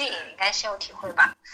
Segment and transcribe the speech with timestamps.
[0.00, 1.36] 自己应该深有体会吧。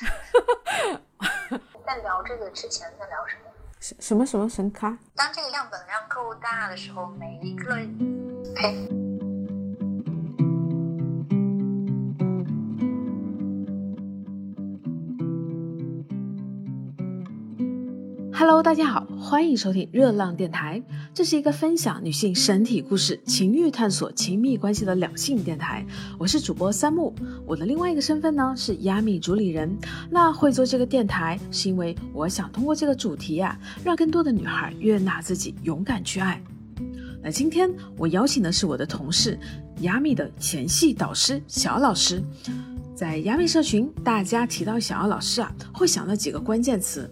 [1.85, 3.51] 在聊这个之前在聊什么？
[3.81, 4.97] 什什么什么神咖？
[5.17, 7.75] 当这个样本量够大的时候，每一个
[8.55, 9.06] 呸。
[18.49, 20.81] Hello，大家好，欢迎收听热浪电台。
[21.13, 25.85] 这是一个分享女性身体故事、情欲探索、亲密关系的两性电台。
[26.17, 27.13] 我是主播三木，
[27.45, 29.77] 我的另外一个身份呢是亚米主理人。
[30.09, 36.41] 那会做这个电台，是因为我想通过这个主题呀，让更多的女孩悦纳自己，勇敢去爱。
[37.21, 37.69] 那今天
[37.99, 39.37] 我邀请的是我的同事
[39.81, 42.23] 亚米的前戏导师小老师。
[42.95, 47.11] 在亚米社群，大家提到小姚老师啊，会想到几个关键词。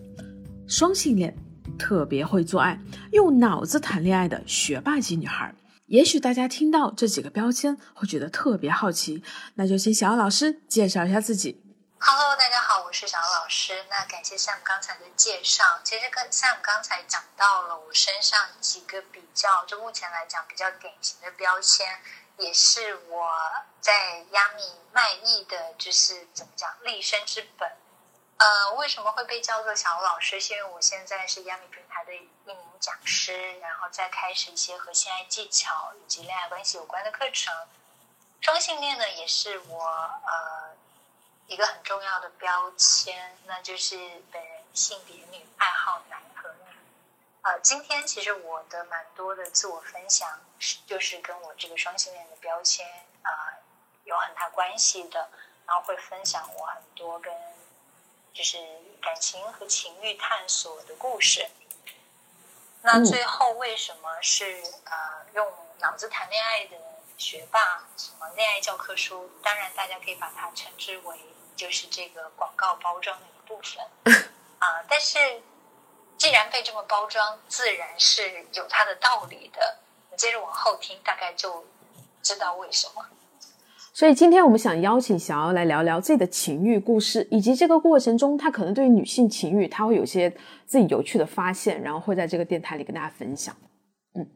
[0.67, 1.37] 双性恋，
[1.79, 2.79] 特别会做爱，
[3.13, 5.55] 用脑子谈恋爱的学霸级女孩。
[5.87, 9.23] 也许大家听到这几个标签会觉得特别好奇，
[9.57, 11.61] 那就请小姚老师介绍一下自己。
[11.99, 13.75] Hello，大家好，我是小姚老师。
[13.91, 15.63] 那感谢 Sam 刚才的介绍。
[15.85, 21.87] 其实跟 Sam 刚才讲到了我身上几个比较，就目前来讲比较典型的标签，
[22.39, 23.29] 也是我
[23.81, 27.69] 在亚米卖艺的，就是怎么讲立身之本。
[28.37, 30.41] 呃，为什么会被叫做小老师？
[30.41, 37.55] 是因为我现在是亚米平台的一名讲师，然后再开始一些和性爱技巧以及恋爱关系有关的课程。
[38.41, 40.75] 双性恋呢，也是我呃
[41.47, 43.97] 一个很重要的标签，那就是
[44.33, 46.77] 本人性别女，爱好男和女。
[47.43, 52.87] 呃，今天其实我的蛮多的自我分享，是就是跟我这个双性恋的标签
[53.23, 53.31] 啊
[54.03, 55.31] 有很大关系的，
[55.67, 57.33] 然后会分享我很多跟。
[58.35, 58.59] 就是
[59.01, 61.49] 感情和情欲探索的故事。
[62.83, 66.77] 那最后为什么是呃用脑子谈恋爱的
[67.17, 67.87] 学霸？
[67.97, 69.31] 什么恋爱教科书？
[69.43, 71.19] 当然，大家可以把它称之为
[71.55, 73.87] 就是这个广告包装的一部分
[74.59, 74.83] 啊。
[74.89, 75.41] 但是
[76.19, 79.79] 既然被这么包装，自然是有它的道理的。
[80.11, 81.65] 你接着往后听，大概就
[82.23, 83.09] 知道为什么。
[83.95, 90.29] 所以今天我们想邀请小姚来聊聊自己的情欲故事，以及这个过程中他可能对于女性情欲他会有些
[90.67, 93.55] 自己有趣的发现，然后会在这个电台里跟大家分享。
[94.19, 94.27] 嗯，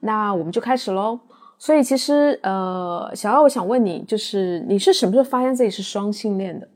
[0.00, 1.20] 那我们就开始喽。
[1.56, 6.68] 所以其实呃，小姚，我想问你，就是你是什么时候发现自己是双性恋的？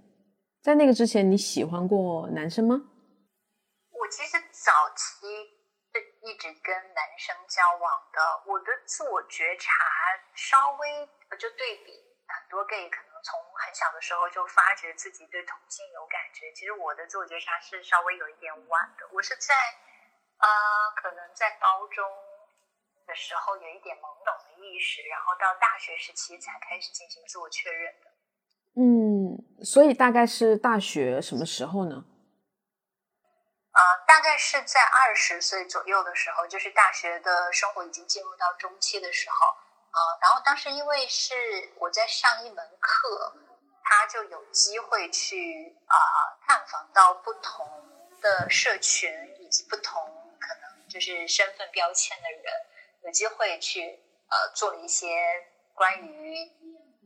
[0.63, 2.81] 在那个之前，你喜欢过男生吗？
[3.91, 5.99] 我其实早期是
[6.31, 9.75] 一直跟男生交往的，我的自我觉察
[10.37, 11.91] 稍微就对比。
[12.33, 16.53] 很多 gay 可能从很小的时候就发觉自己对同性有感觉。
[16.53, 19.09] 其实我的自我觉察是稍微有一点晚的。
[19.13, 19.55] 我是在
[20.39, 20.49] 呃，
[20.97, 22.05] 可能在高中
[23.07, 28.11] 的时候有一点懵懂的意识，然后到大学时期才开始进行自我确认的。
[28.77, 32.05] 嗯，所以大概是大学什么时候呢？
[33.73, 39.37] 呃，大概是在二十岁左右的时候，就是大学的生活已经进入到中期的时候。
[39.91, 41.35] 啊，然后当时因为是
[41.81, 43.35] 我在上一门课，
[43.83, 45.95] 他就有机会去啊
[46.47, 47.67] 探访到不同
[48.21, 50.01] 的社群以及不同
[50.39, 52.43] 可能就是身份标签的人，
[53.05, 55.09] 有机会去呃做了一些
[55.75, 56.37] 关于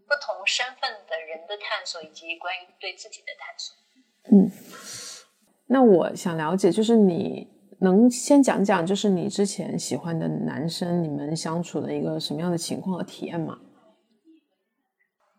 [0.07, 3.75] 不同身份的人的探索，以及关于对自己的探索。
[4.31, 4.51] 嗯，
[5.69, 7.54] 那我想了解，就是你。
[7.85, 13.57] 能先讲讲，就是你之前喜欢的男生，你们相处的一个什么样的情况和体验吗？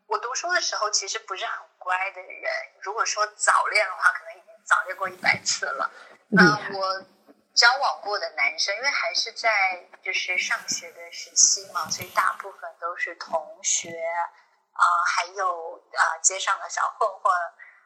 [0.07, 2.51] 我读书的时候其实不是很乖的人，
[2.81, 5.91] 如果说早恋的话，可能已经早恋过一百次了。
[6.31, 6.39] 嗯，
[6.77, 7.01] 我
[7.53, 9.49] 交往过的男生，因为还是在
[10.01, 14.85] 就是上学的时期嘛，所以大部分都是同学啊，
[15.17, 17.33] 还有啊街上的小混混，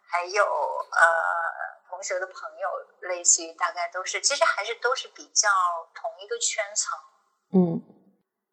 [0.05, 1.78] 还有呃。
[1.89, 2.69] 同学的朋友，
[3.01, 5.49] 类似于大概都是，其实还是都是比较
[5.95, 6.97] 同一个圈层。
[7.51, 7.81] 嗯，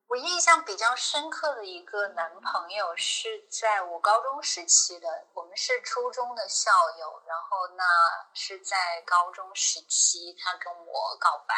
[0.08, 7.84] 我印象比较深刻的一个男朋友是在我高中时期的，我们是初中的校友，然后那
[8.32, 11.54] 是在高中时期他跟我告白，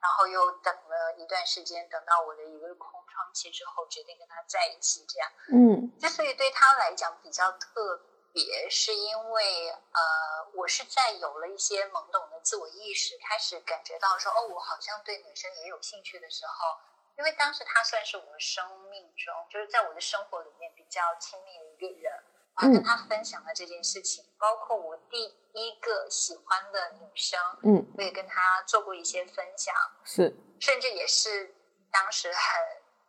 [0.00, 5.30] 然后又等了一段时间，等到我的一个空窗期之后，决定跟他在一起，这样。
[5.52, 8.00] 嗯，之所以对他来讲比较特。
[8.34, 16.76] 别是因为呃，我是在有了一些懵懂的自我意识，开始感觉到说，哦，我好像对女生也有兴趣的时候，
[17.16, 22.12] 因为当时他算是我的生命中，就是在我的生活里面比较亲密的一个人，
[22.58, 29.72] 然后跟他分享了这件事情，包括我第一个喜欢的女生，嗯，我也跟他做过一些分享，
[30.04, 31.54] 是，甚至也是
[31.92, 32.60] 当时很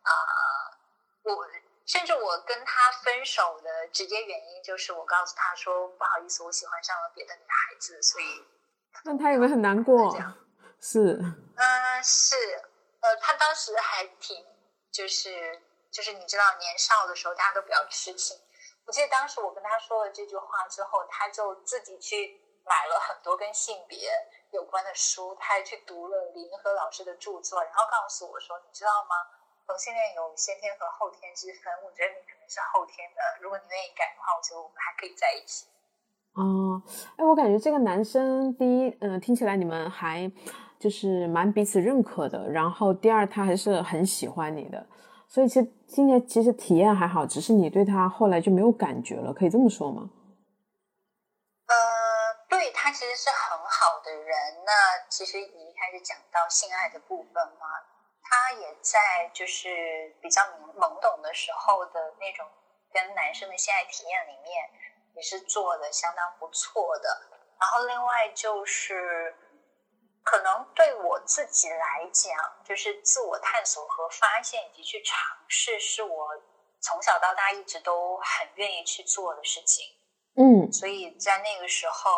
[0.02, 0.12] 啊，
[1.24, 1.44] 我。
[1.86, 8.44] 甚至我跟他分手的直接原因就是我告诉他说不好意思，我喜欢上了别的女孩子，所以
[9.04, 10.12] 那他有没有很难过？
[10.80, 11.16] 是，
[11.56, 12.36] 嗯，是，
[13.00, 14.44] 呃，他当时还挺
[14.90, 18.36] 就是就是你知道年少的时候大家都比较痴情。
[18.84, 24.10] 我记得当时我跟他说了这句话之后，他就自己去买了很多跟性别
[24.50, 29.16] 有关的书，他还去读了李银河老师的著作，然后告诉我说：“你知道吗？
[29.66, 33.20] 同性恋有先天和后天之分，我觉得你可能是后天的。
[33.42, 35.66] 如果你愿意改的话，我觉得我们还可以在一起。”
[36.38, 36.80] 哦，
[37.16, 40.30] 哎，我感觉这个男生第一，嗯，听起来你们还
[40.78, 44.86] 就是蛮彼此认可的，然后第二，他还是很喜欢你的。
[45.26, 50.08] 所以其实今年其实体验还好，只是你对他后来就没有感觉了，可以这么说吗？
[51.66, 51.74] 呃，
[52.48, 54.62] 对他其实是很好的人。
[54.64, 57.66] 那其实你一开始讲到性爱的部分嘛，
[58.28, 62.46] 他也在就是比较懵懵懂的时候的那种
[62.92, 64.70] 跟男生的性爱体验里面，
[65.14, 67.22] 也是做的相当不错的。
[67.60, 69.34] 然后另外就是。
[70.28, 76.30] 可能对我自己来讲，就是自我探索和发现以及去尝试，是我
[76.80, 79.86] 从小到大一直都很愿意去做的事情。
[80.34, 82.10] 嗯，所以在那个时候，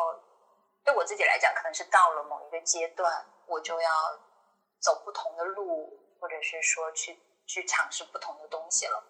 [0.82, 3.90] 对我自己来讲，可能是到了某一个阶段，我就要
[4.81, 9.03] 走不同的路，或者是说去去尝试不同的东西了。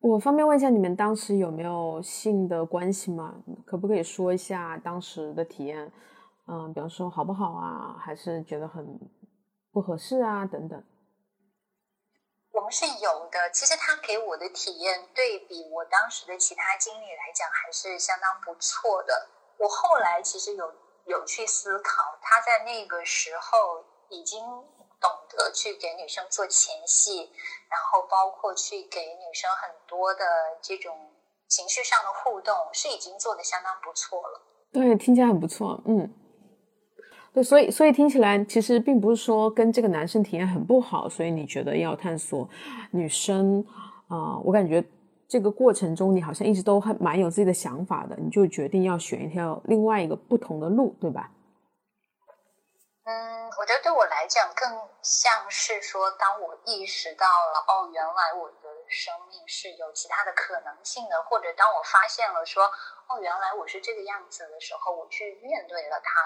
[0.00, 3.34] 我方便问一下，你们当时有没有性的关系吗？
[3.64, 5.92] 可不可以说一下当时的体验？
[6.48, 8.84] 嗯，比方说好不好啊，还是觉得很
[9.70, 10.84] 不合适啊，等等。
[12.50, 13.48] 我们是有的。
[13.52, 19.28] 其实他给我的体验，对比我当时的其他经历来讲，还是相当不错的。
[19.58, 20.74] 我后来其实有
[21.06, 24.38] 有去思考，他在那个时候已经
[25.00, 27.30] 懂得去给女生做前戏，
[27.68, 30.20] 然后包括去给女生很多的
[30.60, 30.94] 这种
[31.48, 34.40] 情绪上的互动，是已经做的相当不错了。
[34.70, 35.82] 对，听起来很不错。
[35.86, 36.12] 嗯。
[37.34, 42.46] 对，所以所以听起来其实并不是说跟这个男生体验很不好，所以你觉得要探索
[42.90, 43.64] 女生
[44.08, 44.38] 啊？
[44.44, 44.84] 我感觉
[45.26, 51.31] 这个过程中你好像一直都还蛮有自己的想法的，你就决定要选一条另外一个不同的路，对吧？
[53.04, 62.64] 嗯，我觉得对我来讲更像是说，当我意识到了哦，原来我的生命是有其他的可能性的，或者当我发现了说
[63.08, 66.20] 哦，原来我是这个样子的时候，我去面对了它。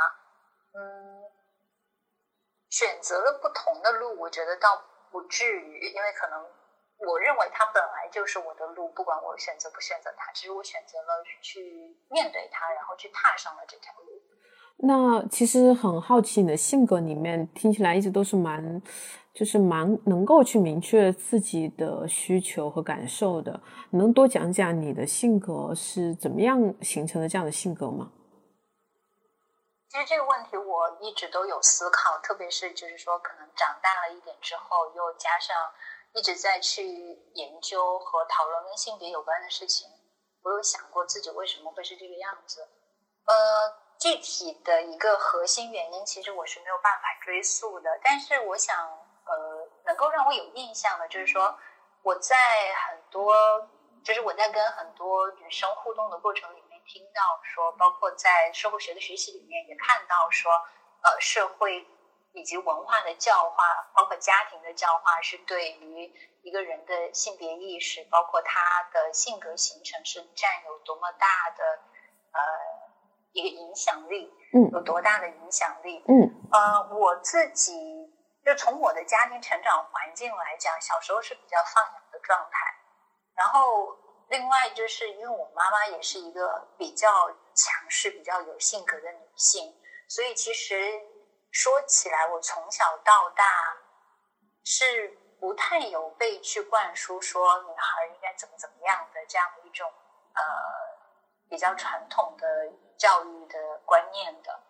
[0.75, 1.25] 嗯，
[2.69, 4.77] 选择了不同的路，我觉得倒
[5.11, 6.45] 不至于，因为可能
[6.99, 14.16] 我认为它本来就是我的路，不管我选择不选择它，只是我选择了去面对它，然后去踏上了这条路。
[14.79, 18.83] 那其实很好奇，你的性格里面听起来一直都是蛮，
[19.33, 23.61] 就是蛮能够去明确自己的需求和感受的。
[23.91, 28.13] 能多讲讲你的性格是怎么样形成的这样的性格吗？
[29.89, 35.57] 其实这个问题我一直都有思考，特别是就是说，可能长大了一点之后，又加上
[36.13, 36.85] 一直在去
[37.33, 39.89] 研究和讨论跟性别有关的事情，
[40.43, 42.61] 我有想过自己为什么会是这个样子。
[43.25, 43.35] 呃，
[44.07, 47.99] 具体的一个核心原因，其实我是没有办法追溯的。
[48.05, 48.77] 但是我想，
[49.25, 51.59] 呃，能够让我有印象的，就是说
[52.03, 52.37] 我在
[52.87, 53.35] 很多，
[54.05, 56.77] 就是我在跟很多女生互动的过程里面。
[56.87, 60.53] 听到说，包括在社会学的学习里面也看到说，
[61.03, 61.85] 呃，社会
[62.33, 71.65] 以及文化的教化，包括家庭的教化，是对于一个人的性别意识，包括他的性格形成，是占有多么大的
[72.31, 72.41] 呃
[73.37, 77.73] 一个影响力，嗯，有多大的影响力，嗯，呃，我自己
[78.45, 82.59] 就从我的家庭成长环境来讲，小时候是比较放养的状态，
[83.37, 83.97] 然后。
[84.29, 89.73] 另外，就是因为我妈妈也是一个比较强势、比较有性格的女性，
[90.09, 91.01] 所以其实
[91.53, 93.45] 说起来，我从小到大
[94.65, 99.89] 是不太有被去灌输说女孩应该怎么怎么样的这样的一种
[100.35, 100.43] 呃
[101.49, 102.47] 比较传统的
[102.97, 104.61] 教育的观念的。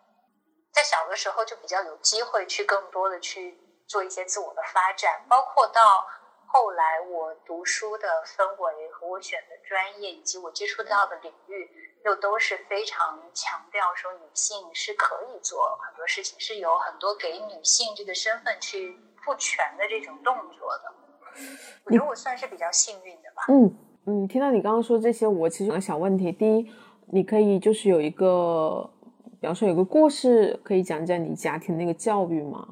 [0.71, 6.07] 在小的时候就比较有机会去更多的去做一些自我的发展，包括到。
[6.49, 11.69] 后来我读书的氛围和我选的专业，以及我接触到的领域，
[12.05, 20.93] 又都是非常强调说女性是可以做很多事情，是有很多给女性这个身份去赋权的这种动作的。
[21.83, 23.43] 我觉得我算是比较幸运的吧。
[23.49, 23.75] 嗯
[24.09, 26.31] 嗯，听到你刚刚说这些，我其实有个小问题。
[26.31, 26.65] 第一，
[27.07, 28.89] 你可以就是有一个，
[29.41, 32.65] 比方说有个故事，可以讲讲你家庭那个教育吗？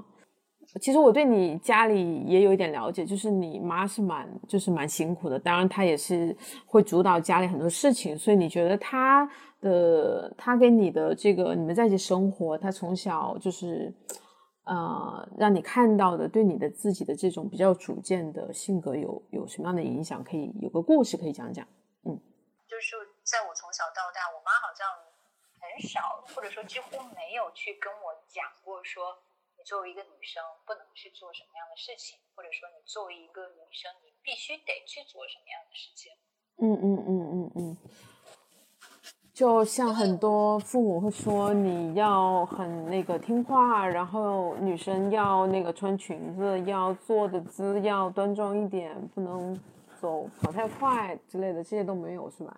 [0.80, 6.34] 其实我对你家里也有一点了解，就是你妈是蛮就是蛮辛苦的，当然她也是
[6.66, 13.94] 会主导家里很多事情，所以你觉得她的她跟你的这个你们在一起生活，她从小就是
[14.66, 20.24] 呃让你看到的对你的自己的这种比较主见的性格有有什么样的影响？
[20.24, 21.66] 可以有个故事可以讲讲。
[22.04, 22.20] 嗯，
[22.68, 24.86] 就是在我从小到大，我妈好像
[25.62, 29.18] 很少或者说几乎没有去跟我讲过说。
[29.58, 36.12] 你作为一个女生，不能去做什么样的事情，或者说你作为一个女生，你必须得去做什么样的事情？
[36.60, 37.78] 嗯嗯嗯嗯嗯。
[39.36, 49.54] 就像很多父母会说，你要很那个听话，然后女生要那个穿裙子，要坐的姿要端庄一点，不能
[50.00, 52.56] 走跑太快之类的，这些都没有是吧？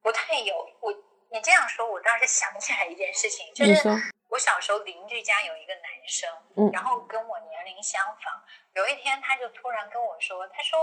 [0.00, 0.54] 不太有。
[0.78, 0.92] 我
[1.32, 3.90] 你这样说，我倒是想起来一件事情，就是。
[4.30, 8.32] 我小时候邻居家有一个男生，然后跟我年龄相仿。
[8.74, 10.78] 有一天，他就突然跟我说：“他说，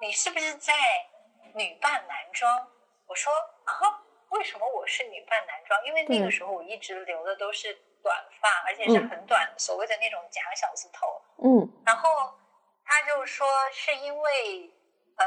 [0.00, 0.72] 你是不是在
[1.54, 2.68] 女扮男装？”
[3.06, 3.32] 我说
[3.64, 3.72] ：“啊，
[4.30, 5.78] 为什么我是女扮男装？
[5.84, 7.72] 因为那个时候我一直留的都是
[8.02, 11.68] 短发，而且是很短，所谓的那种假小子头。”嗯。
[11.84, 12.08] 然后
[12.84, 14.72] 他就说：“是因为
[15.16, 15.26] 呃，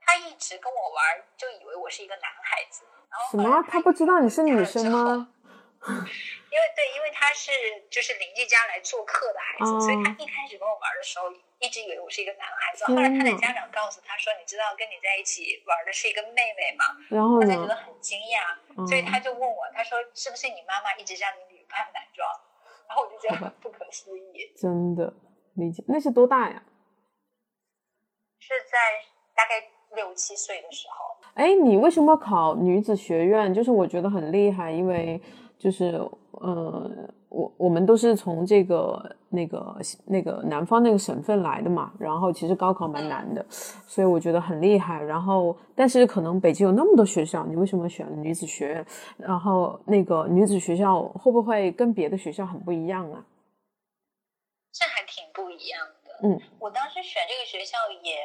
[0.00, 1.04] 他一直跟我玩，
[1.36, 2.84] 就以为我是一个男孩子。”
[3.30, 3.62] 什么？
[3.68, 5.28] 他不知道你是女生吗？
[6.50, 7.52] 因为对，因为他是
[7.88, 11.30] 就是邻居家来做客的孩子，所以他一开始跟我玩的时候，
[11.60, 12.84] 一直以为我是一个男孩子。
[12.86, 18.50] 后来他的家长告诉他说：“你知道跟你在一起玩的是一个妹妹吗？”然后他才觉得很惊讶，
[18.88, 22.26] 所以他就问我，他说：“是不是你妈妈一直让你女扮男装？”
[22.90, 24.50] 然后我就觉得不可思议。
[24.58, 25.14] 真的
[25.54, 26.60] 理解，那是多大呀？
[28.40, 31.16] 是在大概六七岁的时候。
[31.34, 33.54] 哎，你为什么考女子学院？
[33.54, 35.22] 就是我觉得很厉害，因为。
[35.60, 36.00] 就是，
[36.30, 36.90] 呃，
[37.28, 39.76] 我我们都是从这个那个
[40.06, 43.44] 那个南方那个省份来的嘛，然后其实高考蛮难的，
[43.86, 45.02] 所以我觉得很厉害。
[45.02, 48.86] 然后，但是可能北京有那么多学校，你为什么选女子学院？
[49.18, 53.22] 然后那个女子学校会不会跟别的学校很不一样啊？
[54.72, 56.26] 这还挺不一样的。
[56.26, 58.16] 嗯，我当时选这个学校也。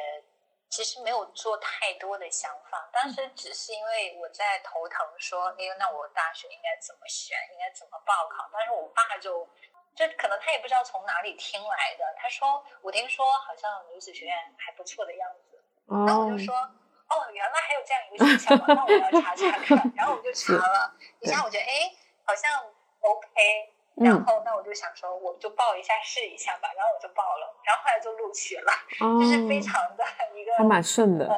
[0.68, 8.48] 其实没有做太多的想法，当时只是因为我在头疼，说，哎，那我大学应该怎么选，应该怎么报考？
[8.52, 9.48] 但是我爸就，
[9.94, 15.64] 就可能他也不知道从哪里听来的，他说，我听说好像女子学院还不错的样子，
[16.06, 21.94] 然后我就说，哦，原来还有这样一个学校，那我要查查看，然后我就查了 一下，我觉得，哎，
[22.24, 22.60] 好像
[23.00, 23.75] OK。
[23.96, 26.68] 然后，那我就想说，我就报一下试一下吧。
[26.76, 28.70] 然后我就报了，然后后来就录取了，
[29.18, 30.04] 就是非常的
[30.38, 31.34] 一个还蛮顺的，呃，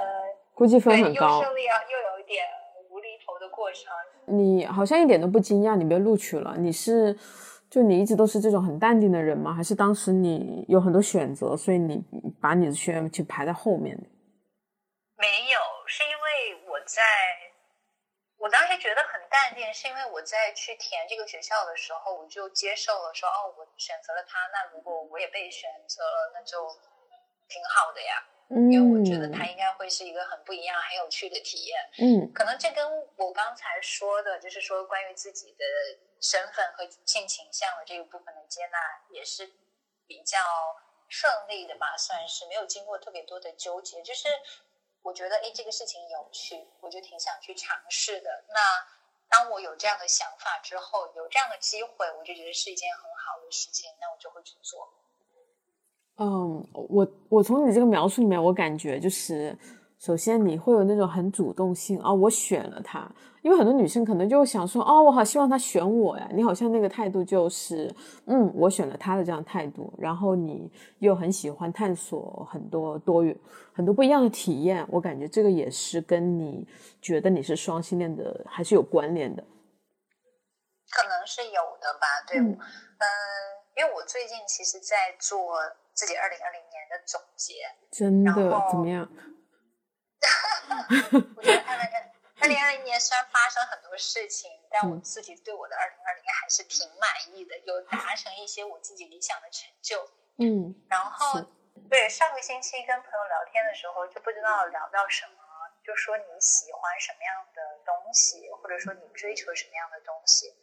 [0.54, 2.44] 估计分很高，又顺利啊，又有一点
[2.90, 3.92] 无厘头的过程。
[4.26, 6.56] 你好像一点都不惊讶，你被录取了。
[6.58, 7.16] 你是，
[7.70, 9.54] 就你一直都是这种很淡定的人吗？
[9.54, 12.02] 还是当时你有很多选择，所以你
[12.40, 13.96] 把你的学员去排在后面
[15.16, 17.02] 没有，是因为我在。
[18.38, 26.68] 我当时觉得很淡定，是因为我在去填这个学校的时候，我就接受了，说哦，我选择了他，那如果我也被选择了，那就
[27.48, 28.24] 挺好的呀。
[28.50, 31.90] 嗯，因为我觉得他应该会是一个很不一样、很有趣的体验。
[31.98, 35.64] 嗯，可能这跟我刚才说的，就是说关于自己的
[36.22, 38.78] 身份和性倾向的这个部分的接纳，
[39.10, 39.50] 也是
[40.06, 40.38] 比较
[41.08, 44.28] 顺利的吧，算是没有经过特别多的纠结，就是。
[45.08, 48.44] 我觉得哎，这个事情有趣，我就挺想去尝试的。
[48.48, 48.60] 那
[49.30, 54.92] 当我有这样的想法之后，有这样的机会，我就觉得是一件很好的事情，那我就会去做。
[56.18, 59.56] 嗯，我我从你这个描述里面，我感觉就是。
[59.98, 63.10] 首先，你会有那种很主动性啊，我选了他，
[63.42, 66.28] 因为很多女生可能就想说，哦，我好希望他选我呀。
[66.32, 67.92] 你好像那个态度就是，
[68.26, 73.36] 嗯，我选了他的这样态度，然后你又很喜欢探索很多多元、
[73.72, 74.86] 很多不一样的体验。
[74.88, 76.64] 我感觉这个也是跟你
[77.02, 79.42] 觉得你是双性恋的还是有关联的。
[80.90, 82.56] 可能是有的吧，对，嗯，
[83.76, 85.58] 因为我最近其实在做
[85.92, 87.54] 自己二零二零年的总结，
[87.90, 88.32] 真的
[88.70, 89.10] 怎么样？
[91.36, 91.88] 我觉得二零
[92.40, 100.08] 二零二零年虽然发生很多事情，但我自己对我的二零二零还是挺满意的，有达成一些我自己理想的成就。
[100.38, 101.40] 嗯，然后
[101.90, 105.34] 对上个星期跟朋友聊天的时候，就不知道聊到什么，
[105.84, 110.54] 就说你喜欢什么样的东西，或者说你追求什么样的东西，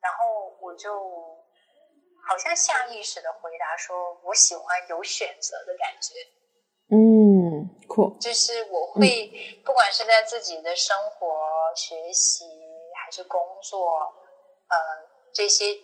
[0.00, 0.90] 然后我就
[2.26, 6.14] 好像下意识的回答说，我喜欢有选择的感觉。
[6.90, 7.45] 嗯，
[7.88, 8.16] 酷。
[8.20, 9.30] 就是我会，
[9.64, 11.36] 不管是在自己的生活、
[11.74, 12.44] 学习
[13.04, 13.98] 还是工作，
[14.68, 14.76] 呃，
[15.32, 15.74] 这些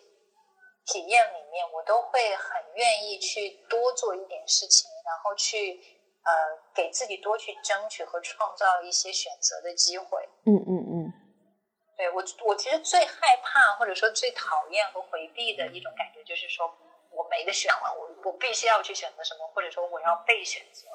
[0.87, 5.81] 体验里面，我都会很愿意去多做一点事情，然后去
[6.25, 6.33] 呃
[6.75, 10.29] 给自己多去争取和创造一些选择的机会。
[10.47, 11.13] 嗯嗯嗯，
[11.97, 16.67] 对我我其实最害怕或者说最讨厌和回避的一种感觉，就是说
[17.11, 20.89] 我没得选了，我我必须要去选择什么，或者说我要被选择。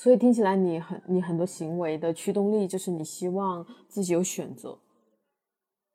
[0.00, 4.70] 所以听起来你很你很多行为的驱动力就是你希望自己有选择。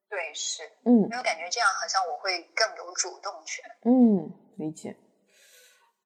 [0.08, 3.66] 对，是，嗯因为感觉这样好像我会更有主动权。
[3.82, 4.96] 嗯，理解。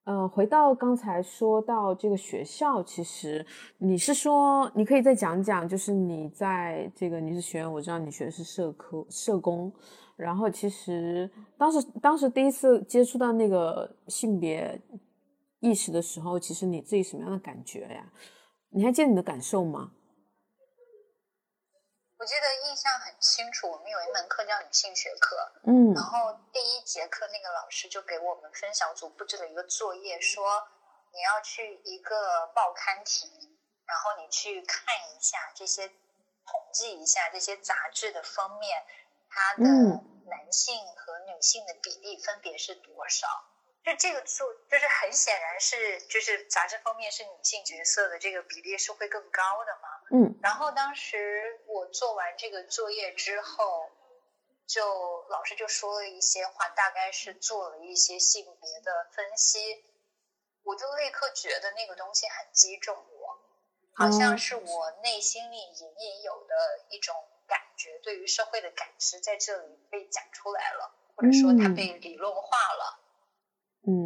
[0.05, 3.45] 呃，回到刚才说到这个学校，其实
[3.79, 9.69] 你是说，你可以再讲讲，就是你在这个女子学院，我知道你学的是社科社工，
[10.15, 14.81] 然后其实当时当时第一次接触到那个性别
[15.59, 18.11] 意识的时候，其实你自己什么样的感觉呀？
[18.71, 19.91] 你还记得你的感受吗？
[22.19, 30.67] 我记得印象很清楚，我们有一门课叫女性学科，嗯然后第一节课那个老师就给我们分小组布置了一个作业，说
[31.13, 33.29] 你要去一个报刊亭，
[33.85, 35.95] 然后你去看一下这些，统
[36.73, 38.83] 计一下这些杂志的封面，
[39.29, 43.27] 它的嗯男性和女性的比例分别是多少。
[43.83, 49.89] 就这个做，就是很显然是，就是杂志封面是女性角色的这个比例是会更高的嘛。
[50.11, 53.89] 嗯然后当时我做完这个作业之后，
[54.67, 59.85] 就老师就说了一些话，大概是做了一些性别的分析，
[60.63, 63.39] 我就立刻觉得那个东西很击中我，
[63.95, 67.15] 好像是我内心里隐隐有的一种
[67.47, 72.98] 感觉，对于社会的感知在这里被讲出来了，或者说它嗯被理论化了。
[72.98, 72.98] 嗯，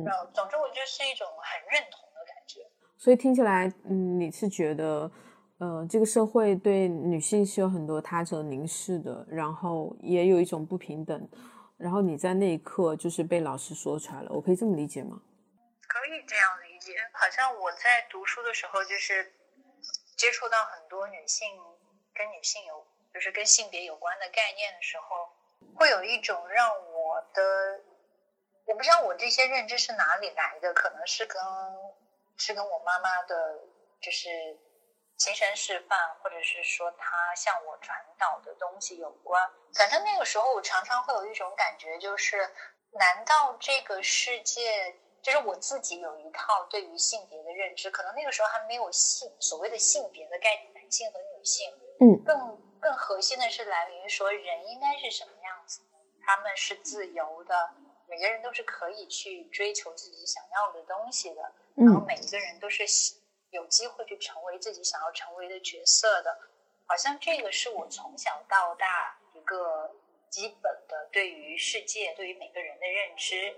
[0.06, 2.62] 然后，总之我觉得是一种很认同的感觉。
[2.98, 5.12] 所以听起来，嗯，你是觉得，
[5.60, 11.28] 呃，这个社会对女性是有很多他者凝视的，然后也有一种不平等，
[11.78, 15.22] 然后你在那一刻就是被老师说出来了，我可以这么理解吗？
[15.88, 19.34] 可以这样理解，好像我在读书的时候，就是
[20.16, 21.48] 接触到很多女性
[22.14, 27.82] 跟女性有，就是跟性别有关的概念的时候，会有一种让我的，
[28.66, 31.42] 我不知道我这些认知是哪里来的，可能是跟
[32.38, 33.60] 是跟我妈妈的，
[34.02, 34.30] 就是
[35.18, 39.52] 亲身示范，或者是说她向我传导的东西有关。
[39.76, 42.38] 反正那个时候，我常常会有一种感觉，就是
[42.92, 55.82] 难道这个世界，就是我自己有一套对于性别的认知，可能那个时候还没有性所谓的性别的概念，男性和女性，嗯更更核心的是来源于说人应该是什么样子，
[56.26, 57.74] 他们是自由的，
[58.08, 61.42] 每个人都是可以去追求自己想要的东西的，
[61.76, 66.40] 然后嗯每一个人都是喜有机会去成为自己想要成为的角色的，
[66.86, 69.96] 好像这个是我从小到大一个
[70.30, 73.56] 基本的对于世界、对于每个人的认知。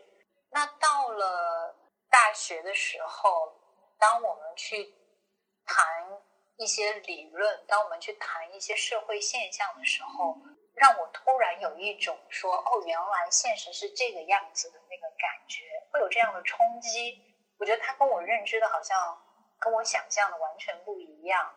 [0.51, 1.75] 那到了
[2.09, 3.53] 大学的时候，
[3.97, 4.93] 当我们去
[5.65, 6.21] 谈
[6.57, 10.37] 一些理论，当我们去谈一些社会现象的时候，
[10.75, 17.21] 让我突然有一种说哦，原来现实是这个样子的那个感觉，会有这样的冲击。
[17.57, 19.17] 我觉得他跟我认知的好像
[19.59, 21.53] 跟我想象的完全不一样。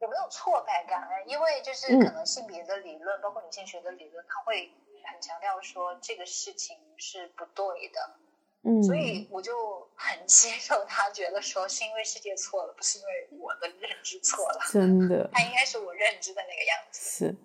[0.00, 1.10] 有没有挫败感呢？
[1.26, 4.72] 因为就是可能性别的理论，包括女性学的理论，他会
[5.04, 8.16] 很强调说这个事情是不对的，
[8.64, 17.26] 嗯，所以我就很接受他，觉得说是因为世界错了，不是因为我的认知错了，真的他应该是我认知的那个样子。
[17.26, 17.36] 是，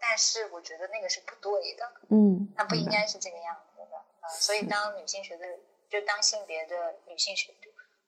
[0.00, 5.46] 但是我觉得那个是不对的，嗯，它不应该是这个样子的啊、所以当女性学的，
[5.88, 7.54] 就当性别的女性学，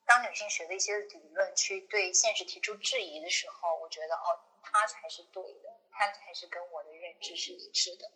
[0.06, 8.10] 当女性学的一些理论去对现实提出质疑的时候，我觉得哦，它才是对的，它才是跟我的认知是一致的。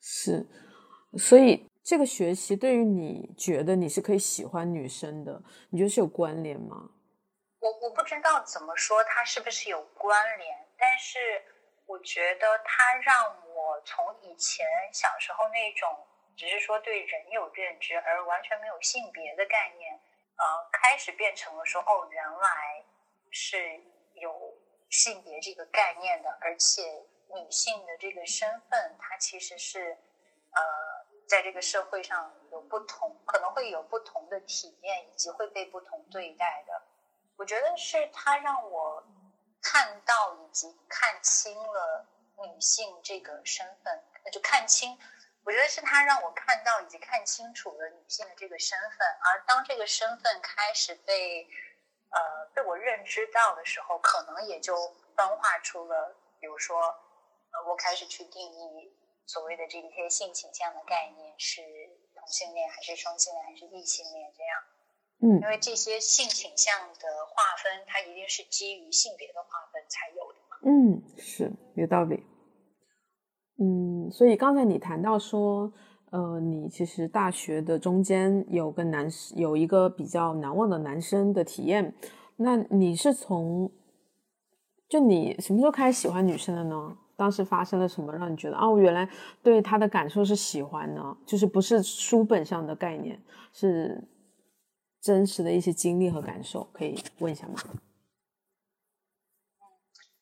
[0.00, 0.46] 是，
[1.18, 6.90] 所以这个学习对于你觉得你是可以喜欢女生的，你觉得是有关联吗？
[7.60, 11.18] 我我不知道怎么说它是不是有关联，但是
[11.86, 19.94] 我觉得它让我从以前小时候那种只是说对人有认知而完全没有性别的概念，
[20.36, 22.84] 呃，开始变成了说哦，原来
[23.30, 23.80] 是
[24.14, 24.54] 有
[24.90, 26.82] 性别这个概念的，而且
[27.34, 29.96] 女性的这个身份，它其实是
[30.52, 36.82] 呃，在这个社会上有不同，可能会有不同的体验，以及会被不同对待的。
[37.36, 39.02] 我觉得是它让我
[39.68, 42.06] 看到以及看清了
[42.38, 44.96] 女性这个身份，那就看清。
[45.42, 51.48] 我觉得是他让我看到以及看清楚了女性的这个身份，而当这个身份开始被
[52.10, 56.80] 呃被我认知到的时候，可能也就分化出了，比如说
[57.50, 61.60] 呃，我开始去定义所谓的这一些性倾向的概念是
[62.14, 64.62] 同性恋还是双性恋还是异性恋这样。
[65.20, 70.56] 嗯因为这些性倾向的划分，它一定是基于性别的划分才有的嘛。
[70.64, 72.22] 嗯，是有道理。
[73.58, 75.72] 嗯，所以刚才你谈到说，
[76.10, 81.94] 呃，你其实大学的中间有个男有一个比较难忘的男生的体验，
[82.36, 83.72] 那你是从
[84.88, 86.98] 就你什么时候开始喜欢女生的呢？
[87.16, 89.08] 当时发生了什么让你觉得哦，原来
[89.42, 91.16] 对他的感受是喜欢呢？
[91.24, 93.18] 就是不是书本上的概念，
[93.54, 94.06] 是
[95.00, 97.54] 真实的一些经历和感受，可以问一下吗？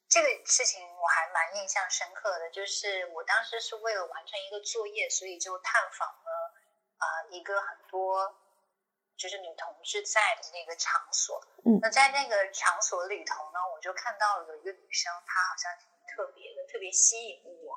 [0.08, 6.54] 这个事情我还蛮印象深刻的，就是我当时是为了完成一个作业，所以就探访了
[6.98, 8.30] 啊、呃一个很多
[9.16, 11.42] 就是女同志在的那个场所。
[11.64, 17.74] 嗯那在那个场所里头呢，我就看到了有一个女生，她好像挺特别的，特别吸引我。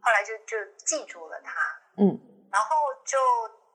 [0.00, 1.52] 后来就就记住了她，
[1.98, 3.18] 嗯然后就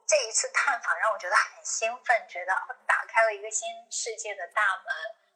[0.10, 4.90] 这一次探访让我觉得很兴奋，觉得哦打开了一个新世界的大门，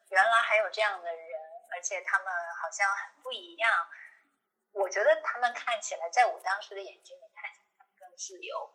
[0.09, 1.29] 原来还有这样的人，
[1.69, 2.25] 而且他们
[2.59, 3.69] 好像很不一样。
[4.71, 8.73] 我觉得他们看起来，在我当时的眼睛里看起来更自由。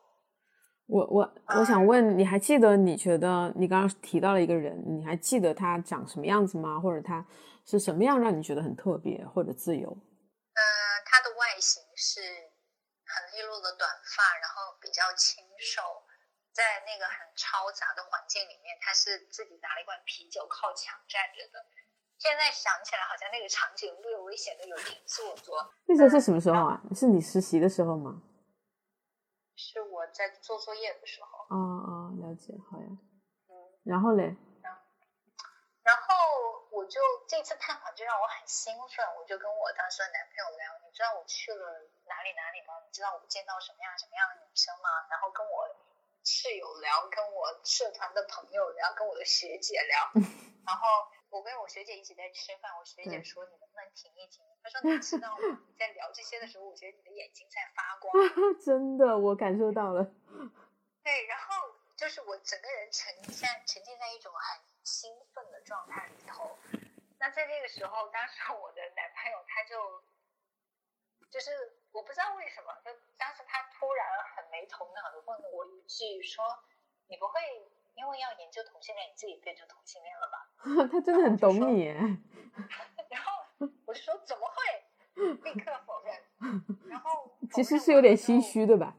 [0.86, 2.76] 我我我想问，你还记得？
[2.76, 6.78] 你觉得你刚刚提到了一个人，你还记得他长什么样子吗？
[6.78, 7.26] 或者他
[7.66, 9.90] 是什么样让你觉得很特别或者自由？
[9.90, 10.62] 嗯，
[11.04, 15.82] 他的外形是很利落的短发，然后比较清瘦，
[16.52, 21.66] 在那个很嘈杂的环境里面，他是自己拿了一罐啤酒靠墙站着的。
[22.18, 25.72] 现在想起来，好像那个场景略微显得有点做作。
[25.86, 26.82] 那时候是什么时候啊？
[26.94, 28.22] 是你实习的时候吗？
[29.54, 32.86] 是我在做作业的时候，哦哦，了解，好呀。
[33.48, 34.36] 嗯，然后嘞，
[35.82, 42.78] 然后我就这次探访就让我很兴奋，我就跟我当时的男朋友聊，你知道我去了哪里哪里吗？
[42.86, 44.86] 你知道我见到什么样什么样的女生吗？
[45.10, 45.66] 然后跟我
[46.22, 50.22] 室友聊，跟我社团的朋友聊，跟我的学姐聊，
[50.62, 50.86] 然后
[51.30, 54.46] 我跟我学姐一起在吃饭，我学姐说你能不能停一停？
[54.62, 55.58] 她说你知道吗？
[55.66, 58.14] 你在聊这些的时候，我觉得你的眼睛在发光。
[58.62, 60.06] 真的，我感受到了。
[61.02, 66.56] 对，然后就是我整个人沉在沉浸在一种很兴奋的状态里头。
[67.20, 69.76] 那在这个时候，当时我的男朋友他就
[71.30, 71.50] 就是
[71.92, 76.42] 我不知道为什么，就当时他突然很没头脑的问了我一句说
[77.08, 77.34] ：“你不会
[77.94, 81.88] 因为要研究同性恋，你自己变成同性恋了吧 他真的很懂你。？”
[83.10, 84.54] 然后我就说：“怎么会？”
[85.42, 86.14] 立刻否认。
[86.88, 88.94] 然后 其实是有点心虚，对吧？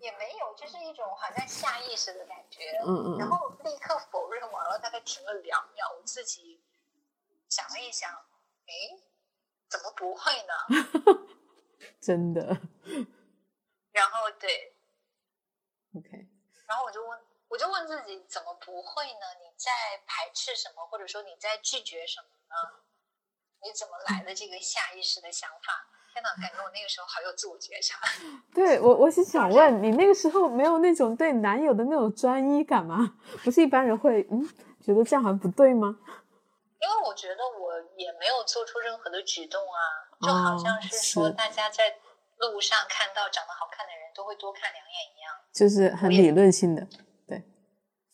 [0.00, 2.70] 也没有，就是一种好像下意识的感觉。
[2.84, 3.18] 嗯嗯嗯。
[3.18, 6.60] 然后立刻否认完了，大概停了两秒，我自己
[7.48, 8.10] 想了一想，
[8.66, 9.02] 诶，
[9.68, 10.54] 怎么不会呢？
[12.00, 12.40] 真的。
[13.92, 14.74] 然后对
[15.96, 16.28] ，OK。
[16.66, 19.26] 然后我就问，我就问自己，怎么不会呢？
[19.40, 22.84] 你在排斥什么，或者说你在拒绝什么呢？
[23.62, 25.86] 你怎么来的这个下意识的想法？
[26.12, 27.98] 天哪，感觉我那个时候好有自我觉察。
[28.54, 33.14] 对我，我是想问你，那个时候没有那种对男友的那种专一感吗？
[33.44, 34.42] 不是一般人会嗯
[34.80, 35.96] 觉得这样好像不对吗？
[36.80, 39.78] 因为我觉得我也没有做出任何的举动啊，
[40.20, 41.98] 就好像是说大家在
[42.38, 45.34] 路上看到长得好看的人都会多看两眼一样。
[45.52, 46.82] 就是很理论性的。
[47.28, 47.44] 对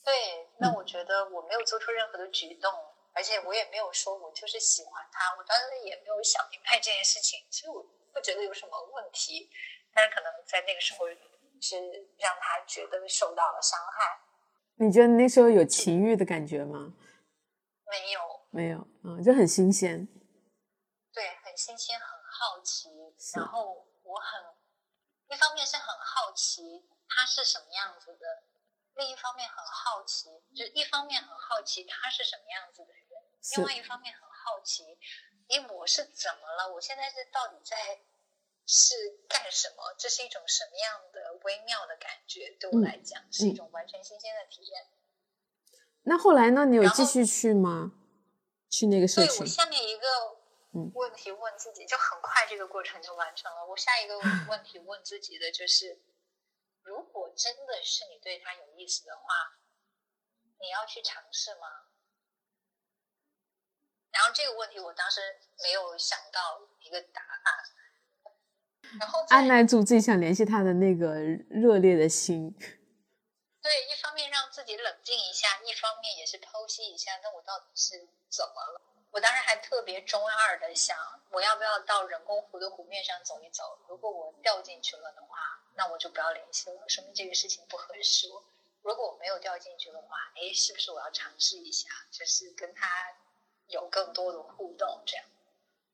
[0.05, 0.15] 对，
[0.59, 2.71] 那我觉得我没有做出任何的举动，
[3.17, 9.51] 而且我也没有说我就是喜欢他，我当时也没有想明白这件事情，所以我不觉得有什么问题。
[9.93, 11.09] 但是可能在那个时候
[11.59, 11.77] 是
[12.19, 14.21] 让他觉得受到了伤害，
[14.75, 16.93] 你觉得那时候有情欲的感觉吗？
[17.89, 20.07] 没有，没有，嗯，就很新鲜。
[21.15, 22.91] 对，很新鲜，很好奇，
[23.37, 24.45] 然后我很，
[25.31, 28.43] 一方面是很好奇他是什么样子的，
[28.97, 33.06] 另一方面很好奇，就一方面很好奇他是什么样子的人，是
[33.55, 34.83] 另外一方面很好奇，
[35.49, 36.73] 因为，我是怎么了？
[36.73, 38.01] 我现在是到底在
[38.67, 38.95] 是
[39.29, 39.95] 干什么？
[39.99, 42.57] 这是一种什么样的微妙的感觉？
[42.59, 44.87] 对我嗯来讲，是一种完全新鲜的体验。
[46.03, 46.65] 那后来呢？
[46.67, 47.93] 你有继续去吗？
[48.71, 49.47] 去那个社群对我？
[49.47, 50.07] 下面一个
[50.75, 53.65] 嗯问题问自己，就很快这个过程就完成了。
[53.67, 54.19] 我下一个
[54.51, 56.01] 问题问自己的就是，
[56.83, 59.59] 如果真的是你对他有意思的话，
[60.61, 61.86] 你要去尝试吗？
[64.17, 65.21] 然后这个问题我当时
[65.63, 72.51] 没有想到一个答案，然后按耐住自己想联系他的那个热烈的心。
[73.61, 78.81] 对，一方面让自己冷静一下，一方面也是剖析一下，那我到底是怎么了？
[79.11, 80.97] 我当时还特别中二的想，
[81.31, 83.79] 我要不要到人工湖的湖面上走一走？
[83.87, 85.39] 如果我掉进去了的话，
[85.75, 88.29] 那我就不要联系了，说明这个事情不合适。
[88.83, 92.89] 如果我没有掉进去的话，哎，是不是我要尝试一下，就是跟他
[93.69, 95.03] 有更多的互动？
[95.05, 95.25] 这样，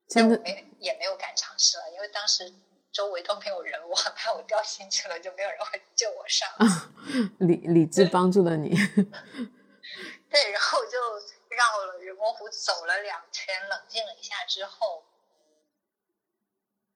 [0.09, 2.53] 真的没也没有敢尝试了，因为当时
[2.93, 6.49] 周围都没有人，我很怕我掉进去了，就没有人会救我上。
[7.41, 8.71] 理理智帮助了你。
[10.31, 10.99] 对，然后我就
[11.49, 15.05] 绕了人工湖走了两圈，冷静了一下之后，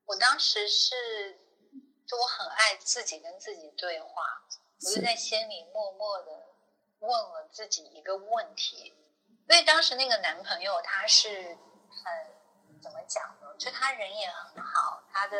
[0.05, 1.39] 我当时是，
[2.07, 4.43] 就我很爱自己跟自己对话。
[4.79, 6.45] 我就在心里默默的
[6.99, 8.93] 问了自己一个问题，
[9.49, 13.47] 因为当时那个男朋友他是很怎么讲呢？
[13.57, 15.37] 就他人也很好，他的